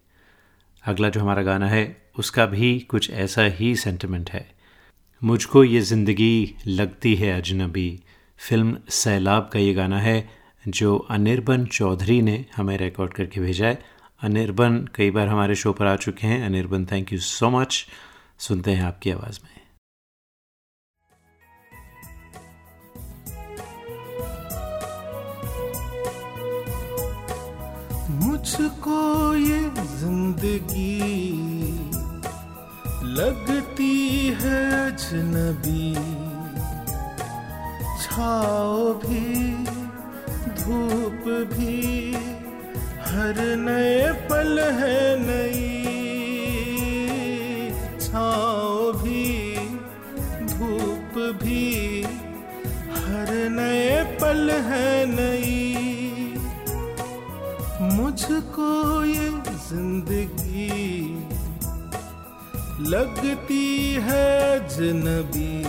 अगला 0.84 1.08
जो 1.08 1.20
हमारा 1.20 1.42
गाना 1.42 1.68
है, 1.68 1.96
उसका 2.18 2.46
भी 2.46 2.78
कुछ 2.80 3.10
ऐसा 3.10 3.42
ही 3.42 3.74
सेंटिमेंट 3.76 4.30
है। 4.30 4.46
मुझको 5.22 5.64
ये 5.64 5.80
ज़िंदगी 5.80 6.54
लगती 6.66 7.14
है 7.14 7.30
अजनबी। 7.32 7.88
फ़िल्म 8.38 8.76
सैलाब 8.88 9.50
का 9.52 9.58
ये 9.58 9.74
गाना 9.74 9.98
है, 9.98 10.28
जो 10.68 10.96
अनिर्बन 10.96 11.66
चौधरी 11.66 12.20
ने 12.22 12.44
हमें 12.56 12.76
रिकॉर्ड 12.78 13.12
करके 13.12 13.40
भेजा 13.40 13.66
है। 13.66 13.78
अनिर्बन 14.22 14.86
कई 14.94 15.10
बार 15.10 15.28
हमारे 15.28 15.54
शो 15.54 15.72
पर 15.72 15.86
आ 15.86 15.96
चुके 15.96 16.26
हैं। 16.26 16.44
Anirban 16.46 16.86
thank 16.86 17.12
you 17.12 17.18
so 17.18 17.50
much 17.50 17.86
सुनते 18.38 18.70
हैं 18.70 18.84
आपकी 18.84 19.10
आवाज़ 19.10 19.40
में। 19.44 19.55
मुझको 28.46 29.34
ये 29.34 29.60
ज़िंदगी 30.00 30.98
लगती 33.14 33.94
है 34.42 34.60
अजनबी। 34.76 35.94
छाओ 38.02 38.92
भी, 39.02 39.24
धूप 40.60 41.26
भी, 41.54 42.14
हर 43.08 43.42
नए 43.64 44.12
पल 44.30 44.58
है 44.78 45.02
नई। 45.26 45.74
छाओ 48.00 48.92
भी, 49.02 49.26
धूप 50.54 51.18
भी, 51.42 52.02
हर 53.02 53.34
नए 53.58 54.02
पल 54.20 54.50
है 54.70 54.90
नई। 55.14 55.65
मुझको 58.16 59.04
ये 59.04 59.24
ज़िंदगी 59.62 60.68
लगती 62.90 63.66
है 64.02 64.68
जनबी। 64.68 65.64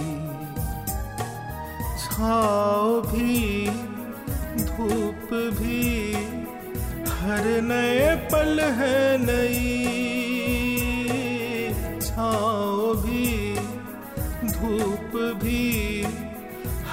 छाओ 2.04 3.02
भी, 3.02 3.68
धूप 4.64 5.34
भी, 5.60 6.14
हर 7.18 7.50
नए 7.64 8.16
पल 8.32 8.60
है 8.80 9.02
नई। 9.26 9.76
छाओ 12.02 12.94
भी, 13.04 13.56
धूप 14.48 15.20
भी, 15.44 15.68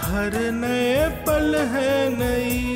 हर 0.02 0.40
नए 0.54 1.08
पल 1.26 1.54
है 1.74 1.92
नई। 2.18 2.73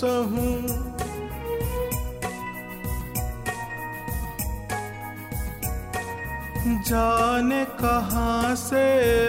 सहूँ 0.00 0.52
जाने 6.88 7.64
कहाँ 7.80 8.54
से 8.56 8.84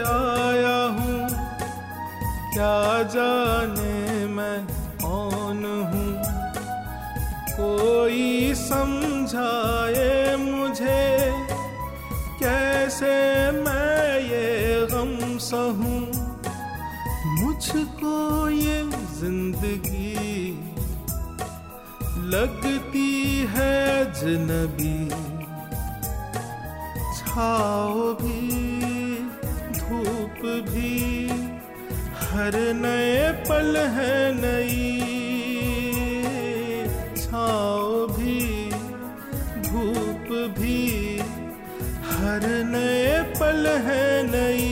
आया 0.07 0.78
हूँ, 0.97 1.19
क्या 2.53 3.03
जाने 3.13 4.26
मैं 4.36 4.59
कौन 5.03 5.63
हूँ। 5.91 6.11
कोई 7.59 8.53
समझाए 8.55 10.36
मुझे, 10.39 11.03
कैसे 12.41 13.15
मैं 13.59 14.19
ये 14.30 14.88
गम 14.93 15.38
सहूँ 15.49 16.01
मुझको 17.41 18.15
ये 18.49 18.82
ज़िंदगी 19.19 20.01
लगती 22.32 23.09
है 23.53 23.71
अजनबी 24.01 24.97
छाओ 27.17 28.03
भी 28.21 28.39
धूप 29.79 30.39
भी, 30.69 30.93
हर 32.21 32.57
नए 32.75 33.32
पल 33.49 33.77
है 33.95 34.15
नई। 34.36 34.88
छाओ 37.17 38.07
भी 38.07 38.39
धूप 39.67 40.27
भी, 40.59 40.82
हर 42.11 42.47
नए 42.65 43.21
पल 43.39 43.67
है 43.88 44.05
नई। 44.27 44.70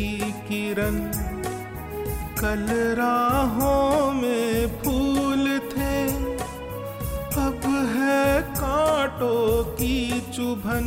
की 0.00 0.32
किरण 0.48 0.94
कल 2.40 2.66
राहों 2.98 4.12
में 4.12 4.66
फूल 4.78 5.44
थे। 5.72 5.96
अब 7.40 7.60
है 7.96 8.42
कांटों 8.42 9.64
की 9.74 10.20
चुभन। 10.20 10.86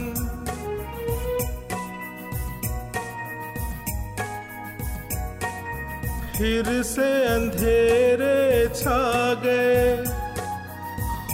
फिर 6.38 6.84
से 6.84 7.12
अंधेरे 7.26 8.68
छा 8.76 9.34
गए। 9.34 10.04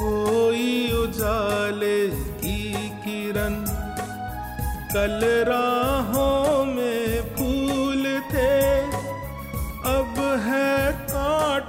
कोई 0.02 0.92
उजाले 0.92 2.10
की 2.10 2.90
किरण 2.90 3.56
कल 4.94 5.20
राहों 5.48 6.49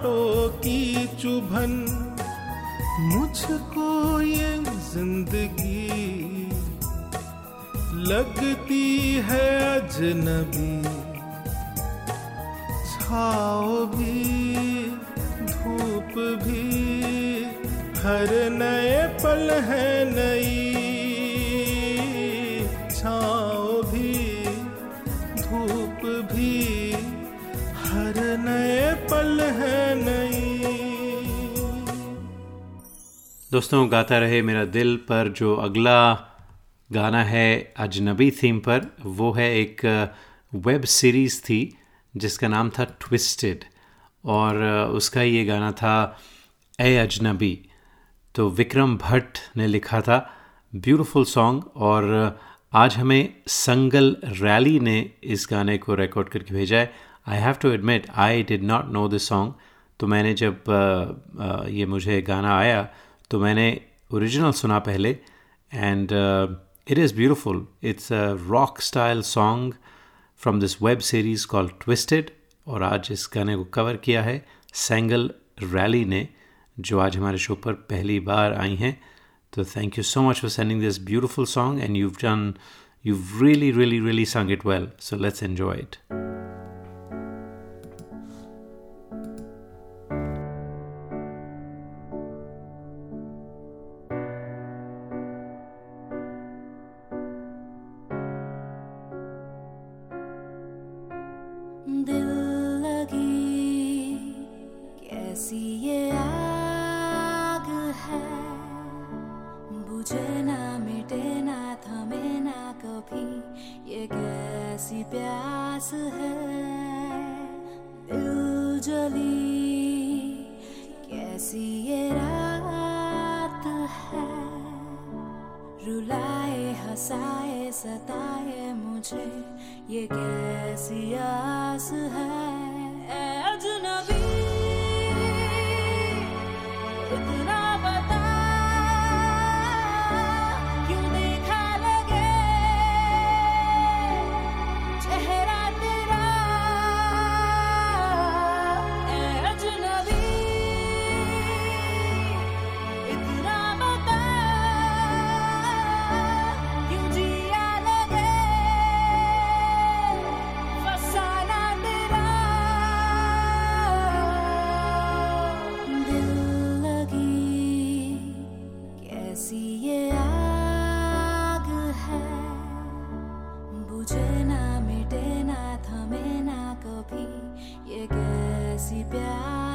कांटों 0.01 0.48
की 0.59 1.07
चुभन, 1.20 1.72
मुझको 3.12 4.20
ये 4.20 4.53
ज़िंदगी 4.88 6.48
लगती 8.09 9.14
है 9.28 9.48
अजनबी। 9.70 10.82
छाओ 12.92 13.84
भी, 13.94 14.16
धूप 15.53 16.14
भी, 16.44 16.64
हर 18.01 18.28
नए 18.53 19.07
पल 19.22 19.51
है 19.68 19.88
नई। 20.12 20.80
दोस्तों, 33.53 33.91
गाता 33.93 34.18
रहे 34.18 34.43
मेरा 34.43 34.64
दिल 34.64 34.97
पर 35.09 35.28
जो 35.28 35.55
अगला 35.57 36.12
गाना 36.93 37.22
है 37.24 37.72
अजनबी 37.76 38.30
थीम 38.30 38.59
पर, 38.59 38.86
वो 39.07 39.32
है 39.32 39.49
एक 39.59 39.80
वेब 40.55 40.84
सीरीज़ 40.84 41.41
थी, 41.41 41.76
जिसका 42.16 42.49
नाम 42.49 42.70
था 42.70 42.84
ट्विस्टेड 42.84 43.64
और 44.24 44.62
उसका 44.95 45.22
ये 45.22 45.45
गाना 45.45 45.72
था 45.72 46.20
ए 46.80 46.97
अजनबी। 46.97 47.53
तो 48.34 48.49
विक्रम 48.51 48.97
भट्ट 48.97 49.38
ने 49.57 49.66
लिखा 49.66 50.01
था 50.01 50.18
ब्यूटीफुल 50.74 51.24
सॉन्ग 51.24 51.64
और 51.76 52.38
आज 52.72 52.97
हमें 52.97 53.34
संगल 53.47 54.16
रैली 54.24 54.80
ने 54.80 55.11
इस 55.24 55.47
गाने 55.51 55.78
को 55.78 55.95
रिकॉर्ड 55.95 56.28
करके 56.28 56.55
भेजा 56.55 56.78
है। 56.78 57.09
I 57.31 57.39
have 57.39 57.53
to 57.53 57.70
admit 57.70 58.07
I 58.11 58.43
did 58.43 58.62
not 58.62 58.85
know 58.93 59.09
this 59.09 59.28
song 59.28 59.55
तो 60.01 60.07
मैंने 60.07 60.35
जब 60.35 60.55
ये 61.70 61.87
मुझे 61.87 62.22
गाना 62.22 62.59
आया 62.59 62.89
तो 63.31 63.41
मैंने 63.41 63.81
ओरिजिनल 64.14 64.53
सुना 64.53 64.78
पहले 64.78 65.11
and 65.74 66.09
it 66.91 66.99
is 66.99 67.14
beautiful 67.14 67.66
it's 67.83 68.12
a 68.12 68.37
rock 68.49 68.81
style 68.81 69.22
song 69.22 69.74
from 70.39 70.61
this 70.61 70.83
web 70.83 70.99
series 70.99 71.47
call 71.47 71.68
twisted 71.68 72.31
और 72.66 72.83
आज 72.83 73.09
इस 73.11 73.31
गाने 73.35 73.57
को 73.57 73.64
कवर 73.64 73.97
किया 73.97 74.22
है 74.22 74.47
सेंगल 74.74 75.31
रैली 75.62 76.05
ने, 76.05 76.28
जो 76.81 76.99
आज 76.99 77.16
हमारे 77.16 77.39
शो 77.39 77.55
पर 77.55 77.72
पहली 77.72 78.20
बार 78.20 78.55
आई 78.55 78.74
हैं। 78.74 79.01
तो 79.53 79.64
thank 79.64 79.99
you 79.99 80.05
so 80.05 80.22
much 80.22 80.41
for 80.41 80.51
sending 80.51 80.81
this 80.81 81.05
beautiful 81.05 81.45
song 81.45 81.83
and 81.83 81.97
you've 81.97 82.24
done 82.24 82.55
you've 83.07 83.28
really 83.43 83.68
really 83.72 84.01
really 84.07 84.24
sung 84.24 84.51
it 84.57 84.64
well. 84.70 84.87
So 85.01 85.16
let's 85.16 85.43
enjoy 85.43 85.74
it. 85.74 85.99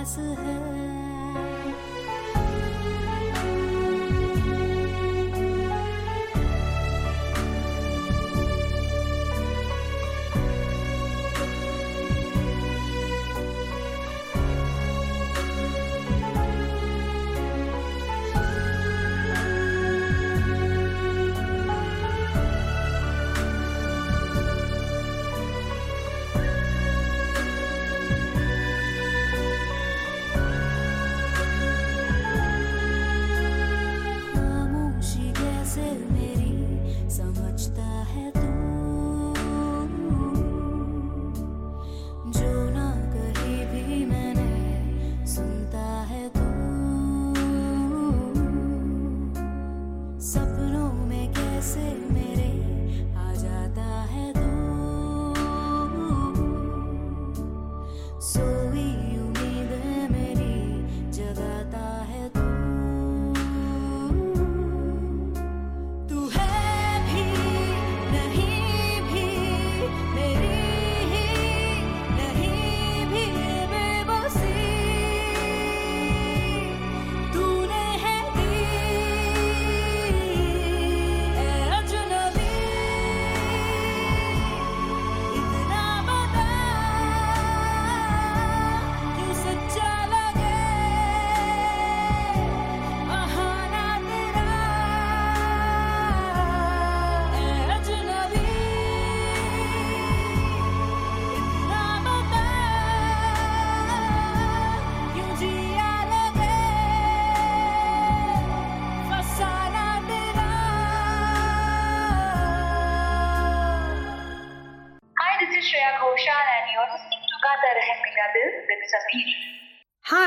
प्यास 0.05 0.17
है 0.39 1.74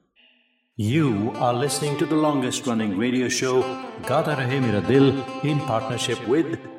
You 0.75 1.31
are 1.35 1.53
listening 1.53 1.97
to 1.99 2.05
the 2.05 2.17
longest 2.17 2.67
running 2.67 2.97
radio 2.97 3.29
show, 3.29 3.61
Gata 4.05 4.35
Rahe 4.35 4.61
Mera 4.61 4.81
Dil, 4.81 5.23
in 5.43 5.61
partnership 5.61 6.19
with 6.27 6.59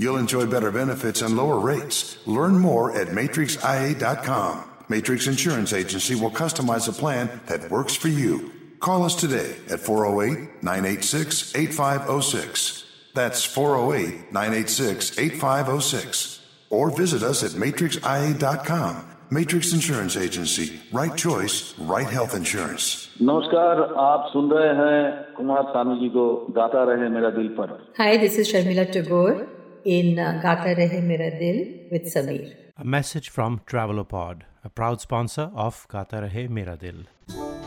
You'll 0.00 0.18
enjoy 0.18 0.46
better 0.46 0.70
benefits 0.70 1.22
and 1.22 1.36
lower 1.36 1.58
rates. 1.58 2.18
Learn 2.26 2.58
more 2.58 2.92
at 2.96 3.08
matrixia.com. 3.08 4.64
Matrix 4.88 5.26
Insurance 5.26 5.72
Agency 5.72 6.14
will 6.14 6.30
customize 6.30 6.88
a 6.88 6.92
plan 6.92 7.40
that 7.46 7.70
works 7.70 7.96
for 7.96 8.08
you. 8.08 8.52
Call 8.80 9.04
us 9.04 9.14
today 9.14 9.56
at 9.70 9.80
408 9.80 10.62
986 10.62 11.54
8506. 11.56 12.84
That's 13.14 13.44
408 13.44 14.32
986 14.32 15.18
8506. 15.18 16.40
Or 16.70 16.90
visit 16.90 17.22
us 17.22 17.42
at 17.42 17.52
matrixia.com. 17.52 19.04
Matrix 19.30 19.72
Insurance 19.72 20.16
Agency. 20.16 20.80
Right 20.92 21.16
choice, 21.16 21.74
right 21.78 22.06
health 22.08 22.34
insurance. 22.36 23.08
नमस्कार 23.22 23.80
आप 23.98 24.28
सुन 24.32 24.50
रहे 24.52 24.68
हैं 24.80 25.34
कुमार 25.36 25.62
सानू 25.74 25.94
जी 26.00 26.08
को 26.16 26.24
गाता 26.58 26.82
रहे 26.92 27.08
मेरा 27.14 27.30
दिल 27.38 27.48
पर 27.58 27.72
Hi, 27.98 28.16
this 28.24 28.38
is 28.38 28.52
Sharmila 28.52 28.84
Tagore 28.96 29.46
in 29.85 30.19
uh, 30.19 30.39
Gata 30.41 30.75
Rahe 30.75 31.03
Mera 31.03 31.31
Dil 31.31 31.89
with 31.91 32.13
Sameer. 32.13 32.55
A 32.77 32.85
message 32.85 33.29
from 33.29 33.61
Travelopod, 33.65 34.41
a 34.63 34.69
proud 34.69 35.01
sponsor 35.01 35.51
of 35.53 35.87
Gata 35.89 36.17
Rahe 36.17 36.49
Mera 36.49 36.77
Dil. 36.77 37.05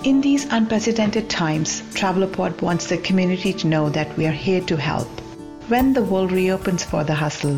In 0.04 0.20
these 0.20 0.44
unprecedented 0.50 1.30
times, 1.30 1.80
Travelopod 1.94 2.60
wants 2.60 2.88
the 2.88 2.98
community 2.98 3.52
to 3.54 3.66
know 3.66 3.88
that 3.88 4.16
we 4.16 4.26
are 4.26 4.38
here 4.46 4.60
to 4.62 4.76
help. 4.76 5.08
When 5.68 5.94
the 5.94 6.02
world 6.02 6.30
reopens 6.30 6.84
for 6.84 7.04
the 7.04 7.14
hustle, 7.14 7.56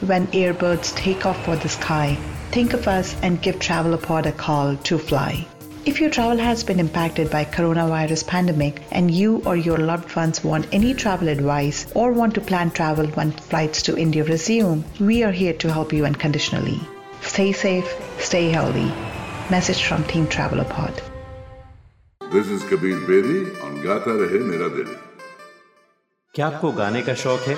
when 0.00 0.28
airbirds 0.28 0.94
take 0.94 1.26
off 1.26 1.44
for 1.44 1.56
the 1.56 1.68
sky, 1.68 2.16
think 2.52 2.72
of 2.72 2.86
us 2.86 3.16
and 3.22 3.42
give 3.42 3.56
Travelopod 3.56 4.26
a 4.26 4.32
call 4.32 4.76
to 4.76 4.96
fly. 4.96 5.46
If 5.85 5.99
your 5.99 6.09
travel 6.09 6.37
has 6.37 6.63
been 6.63 6.79
impacted 6.79 7.29
by 7.29 7.43
coronavirus 7.43 8.25
pandemic 8.25 8.81
and 8.91 9.11
you 9.11 9.41
or 9.45 9.55
your 9.57 9.77
loved 9.77 10.15
ones 10.15 10.41
want 10.41 10.67
any 10.71 10.93
travel 10.93 11.27
advice 11.27 11.85
or 11.93 12.13
want 12.13 12.35
to 12.35 12.41
plan 12.41 12.71
travel 12.71 13.07
when 13.07 13.31
flights 13.33 13.81
to 13.83 13.97
India 13.97 14.23
resume, 14.23 14.85
we 14.99 15.23
are 15.23 15.31
here 15.31 15.53
to 15.53 15.73
help 15.73 15.91
you 15.91 16.05
unconditionally. 16.05 16.79
Stay 17.21 17.51
safe, 17.51 17.95
stay 18.19 18.49
healthy. 18.49 18.91
Message 19.49 19.83
from 19.83 20.05
Team 20.05 20.25
Travelopod. 20.27 21.01
This 22.31 22.47
is 22.47 22.63
Kabir 22.63 22.99
Bedi 23.01 23.61
on 23.63 23.81
Gata 23.81 24.09
Rahe 24.09 24.39
Mera 24.51 24.69
Dil. 24.69 24.87
क्या 26.35 26.47
आपको 26.47 26.71
गाने 26.71 27.01
का 27.07 27.13
शौक 27.23 27.41
है 27.47 27.57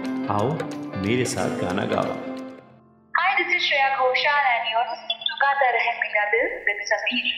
आओ 0.31 0.51
मेरे 1.01 1.23
साथ 1.25 1.49
गाना 1.61 1.85
गाओ। 1.85 2.11
Hi, 3.13 3.29
this 3.37 3.49
is 3.55 3.63
Shreya 3.63 3.87
Ghoshal 3.95 4.45
and 4.51 4.69
you're 4.71 4.85
listening 4.91 5.23
to 5.29 5.35
Gata 5.41 5.71
Rahe 5.75 5.95
Mera 6.01 6.23
Dil 6.33 6.53
with 6.67 6.83
Sameer. 6.91 7.33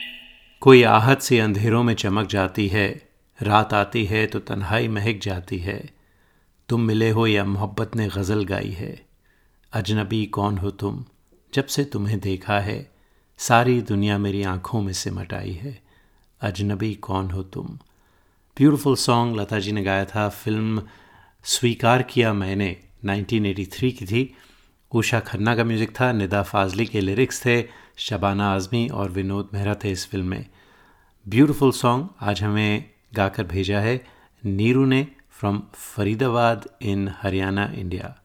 कोई 0.61 0.83
आहत 0.83 1.21
से 1.21 1.39
अंधेरों 1.39 1.83
में 1.83 1.93
चमक 1.93 2.27
जाती 2.27 2.67
है 2.67 3.01
रात 3.41 3.73
आती 3.73 4.05
है 4.05 4.27
तो 4.27 4.39
तन्हाई 4.39 4.87
महक 4.87 5.19
जाती 5.23 5.57
है। 5.57 5.89
तुम 6.69 6.81
मिले 6.81 7.09
हो 7.09 7.27
या 7.27 7.45
मोहब्बत 7.45 7.95
ने 7.95 8.07
गज़ल 8.07 8.45
गाई 8.45 8.71
है। 8.71 9.05
अजनबी 9.73 10.25
कौन 10.25 10.57
हो 10.57 10.71
तुम? 10.71 11.05
जब 11.53 11.65
से 11.65 11.83
तुम्हें 11.83 12.19
देखा 12.19 12.59
है 12.59 12.91
सारी 13.37 13.81
दुनिया 13.81 14.17
मेरी 14.17 14.43
आँखों 14.43 14.81
में 14.81 14.93
सिमट 14.93 15.33
आई 15.33 15.51
है। 15.51 15.79
अजनबी 16.41 16.95
कौन 16.95 17.31
हो 17.31 17.43
तुम? 17.43 17.79
ब्यूटीफुल 18.57 18.95
सॉन्ग 18.95 19.39
लता 19.39 19.59
जी 19.59 19.71
ने 19.71 19.83
गाया 19.83 20.05
था 20.05 20.29
फ़िल्म 20.29 20.83
स्वीकार 21.43 22.01
किया 22.01 22.33
मैंने। 22.33 22.77
1983 23.05 23.91
की 23.91 24.05
थी। 24.05 24.35
उषा 24.91 25.19
खन्ना 25.19 25.55
का 25.55 25.63
म्यूज़िक 25.63 25.91
था। 25.99 26.11
निदा 26.11 26.43
फाजली 26.43 26.85
के 26.85 27.01
लिरिक्स 27.01 27.45
थे। 27.45 27.65
शबाना 27.97 28.53
आज़मी 28.53 28.87
और 28.87 29.09
विनोद 29.11 29.49
मेहरा 29.53 29.75
थे 29.75 29.91
इस 29.91 30.07
फ़िल्म 30.07 30.25
में। 30.25 30.45
ब्यूटीफुल 31.27 31.71
सॉन्ग 31.71 32.09
आज 32.21 32.43
हमें 32.43 32.89
गाकर 33.13 33.43
भेजा 33.43 33.79
है। 33.79 34.05
नीरू 34.45 34.85
ने 34.85 35.07
from 35.31 35.63
Faridabad 35.73 36.69
in 36.81 37.11
Haryana, 37.21 37.65
India. 37.75 38.22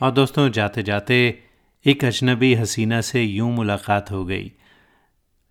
और 0.00 0.10
दोस्तों 0.10 0.50
जाते 0.50 0.82
जाते 0.82 1.42
एक 1.86 2.04
अजनबी 2.04 2.54
हसीना 2.54 3.00
से 3.00 3.22
यूँ 3.22 3.52
मुलाकात 3.52 4.10
हो 4.10 4.24
गई। 4.24 4.52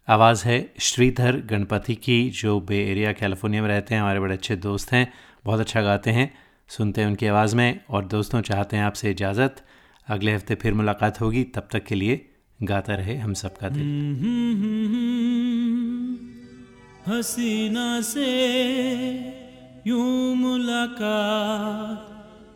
आवाज़ 0.07 0.45
है 0.45 0.73
श्रीधर 0.79 1.37
गणपति 1.37 1.95
की, 1.95 2.29
जो 2.29 2.59
बे 2.59 2.91
एरिया, 2.91 3.13
कैलिफ़ोर्निया 3.13 3.61
में 3.61 3.69
रहते 3.69 3.95
हैं, 3.95 4.01
हमारे 4.01 4.19
बड़े 4.19 4.33
अच्छे 4.33 4.55
दोस्त 4.55 4.91
हैं, 4.91 5.13
बहुत 5.45 5.59
अच्छा 5.59 5.81
गाते 5.81 6.11
हैं, 6.11 6.33
सुनते 6.67 7.01
हैं 7.01 7.07
उनकी 7.07 7.25
आवाज़ 7.25 7.55
में। 7.55 7.79
और 7.89 8.05
दोस्तों, 8.05 8.41
चाहते 8.41 8.77
हैं 8.77 8.83
आपसे 8.83 9.11
इजाज़त, 9.11 9.65
अगले 10.07 10.35
हफ़्ते 10.35 10.55
फिर 10.55 10.73
मुलाकात 10.73 11.21
होगी, 11.21 11.43
तब 11.43 11.67
तक 11.71 11.83
के 11.83 11.95
लिए 11.95 12.29
गाता 12.63 12.95
रहे 12.95 13.17
हम 13.17 13.33
सबका 13.33 13.69
दिल। 13.69 13.83
हसीना 17.07 18.01
से 18.01 18.29
यूँ 19.87 20.35
मुलाकात 20.35 22.18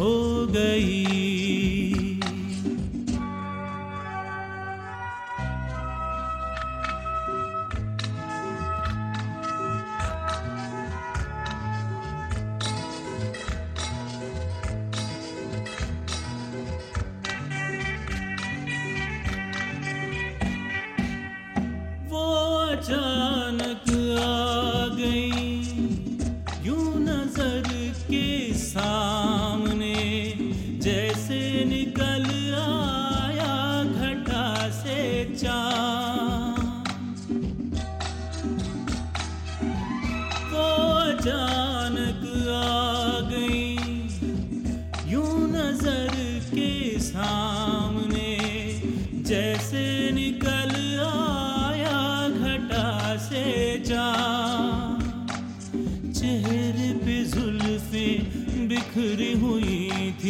हो 0.00 0.46
गई। 0.50 1.89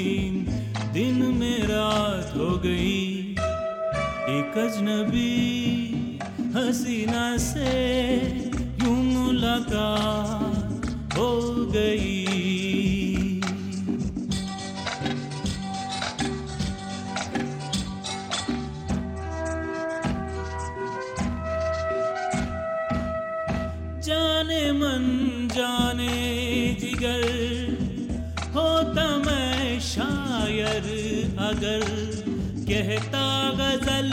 थी 0.01 0.31
दिन 0.93 1.23
में 1.35 1.59
रात 1.63 2.33
हो 2.37 2.51
गई। 2.59 3.35
एक 4.31 4.59
अजनबी 4.59 5.33
हसीना 6.57 7.37
से 7.37 7.73
यूँ 8.83 8.97
मुलाकात 9.05 10.87
हो 11.19 11.31
गई। 11.67 12.60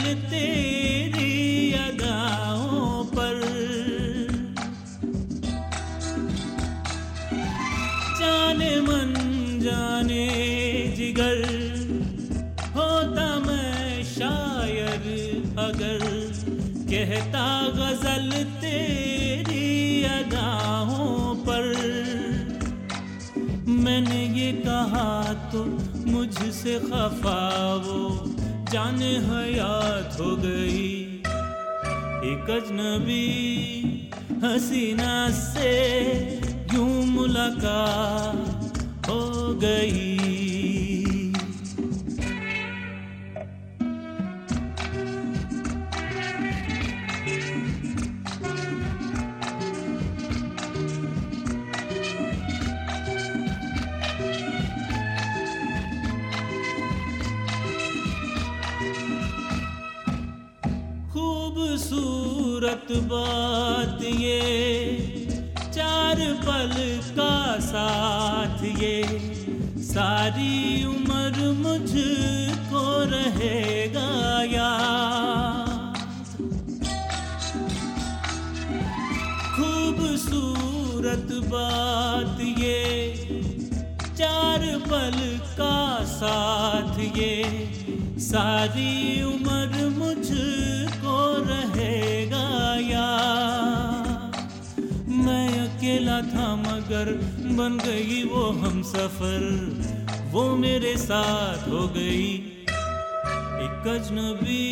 गज़ल 0.08 0.57
जाने 28.72 29.12
हयात 29.26 30.16
हो 30.20 30.30
गई। 30.36 30.88
एक 32.30 32.50
अजनबी 32.50 33.28
हसीना 34.44 35.14
से 35.38 35.72
यूँ 36.74 37.04
मुलाकात 37.06 38.78
हो 39.08 39.20
गई। 39.64 40.07
खूबसूरत 62.68 63.04
बात 63.04 64.02
ये, 64.02 64.40
चार 65.74 66.16
पल 66.42 66.72
का 67.10 67.60
साथ 67.60 68.64
ये। 68.82 68.96
सारी 69.82 70.84
उम्र 70.84 71.46
मुझको 71.58 72.82
रहेगा 73.04 74.10
याद। 74.52 75.96
खूबसूरत 79.56 81.32
बात 81.46 82.40
ये, 82.58 82.84
चार 84.18 84.66
पल 84.88 85.18
का 85.52 86.04
साथ 86.04 86.98
ये। 87.16 87.34
सारी 88.20 89.22
उम्र 89.22 89.88
मुझको 89.98 90.77
था 96.22 96.56
मगर 96.56 97.12
बन 97.40 97.78
गई 97.86 98.24
वो 98.24 98.44
हम 98.44 98.82
सफ़र। 98.82 99.42
वो 100.30 100.56
मेरे 100.56 100.96
साथ 100.96 101.68
हो 101.68 101.88
गई। 101.88 102.34
एक 103.64 103.88
अजनबी 103.88 104.64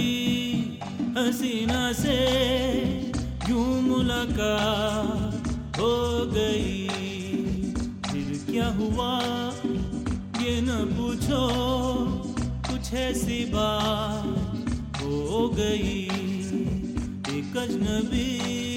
हसीना 1.18 1.92
से 1.92 2.18
यूँ 3.48 3.82
मुलाकात 3.82 5.48
हो 5.80 6.26
गई। 6.26 6.88
फिर 8.10 8.46
क्या 8.50 8.68
हुआ? 8.68 9.20
ये 10.42 10.60
न 10.60 10.68
पूछो, 10.68 11.48
कुछ 12.70 12.94
ऐसी 12.94 13.44
बात 13.44 14.70
हो 15.02 15.48
गई। 15.48 16.02
एक 17.38 17.56
अजनबी 17.56 18.75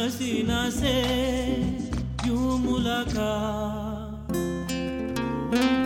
hasina 0.00 0.70
se 0.70 0.94
yumulaka. 2.26 3.60
Thank. 5.52 5.79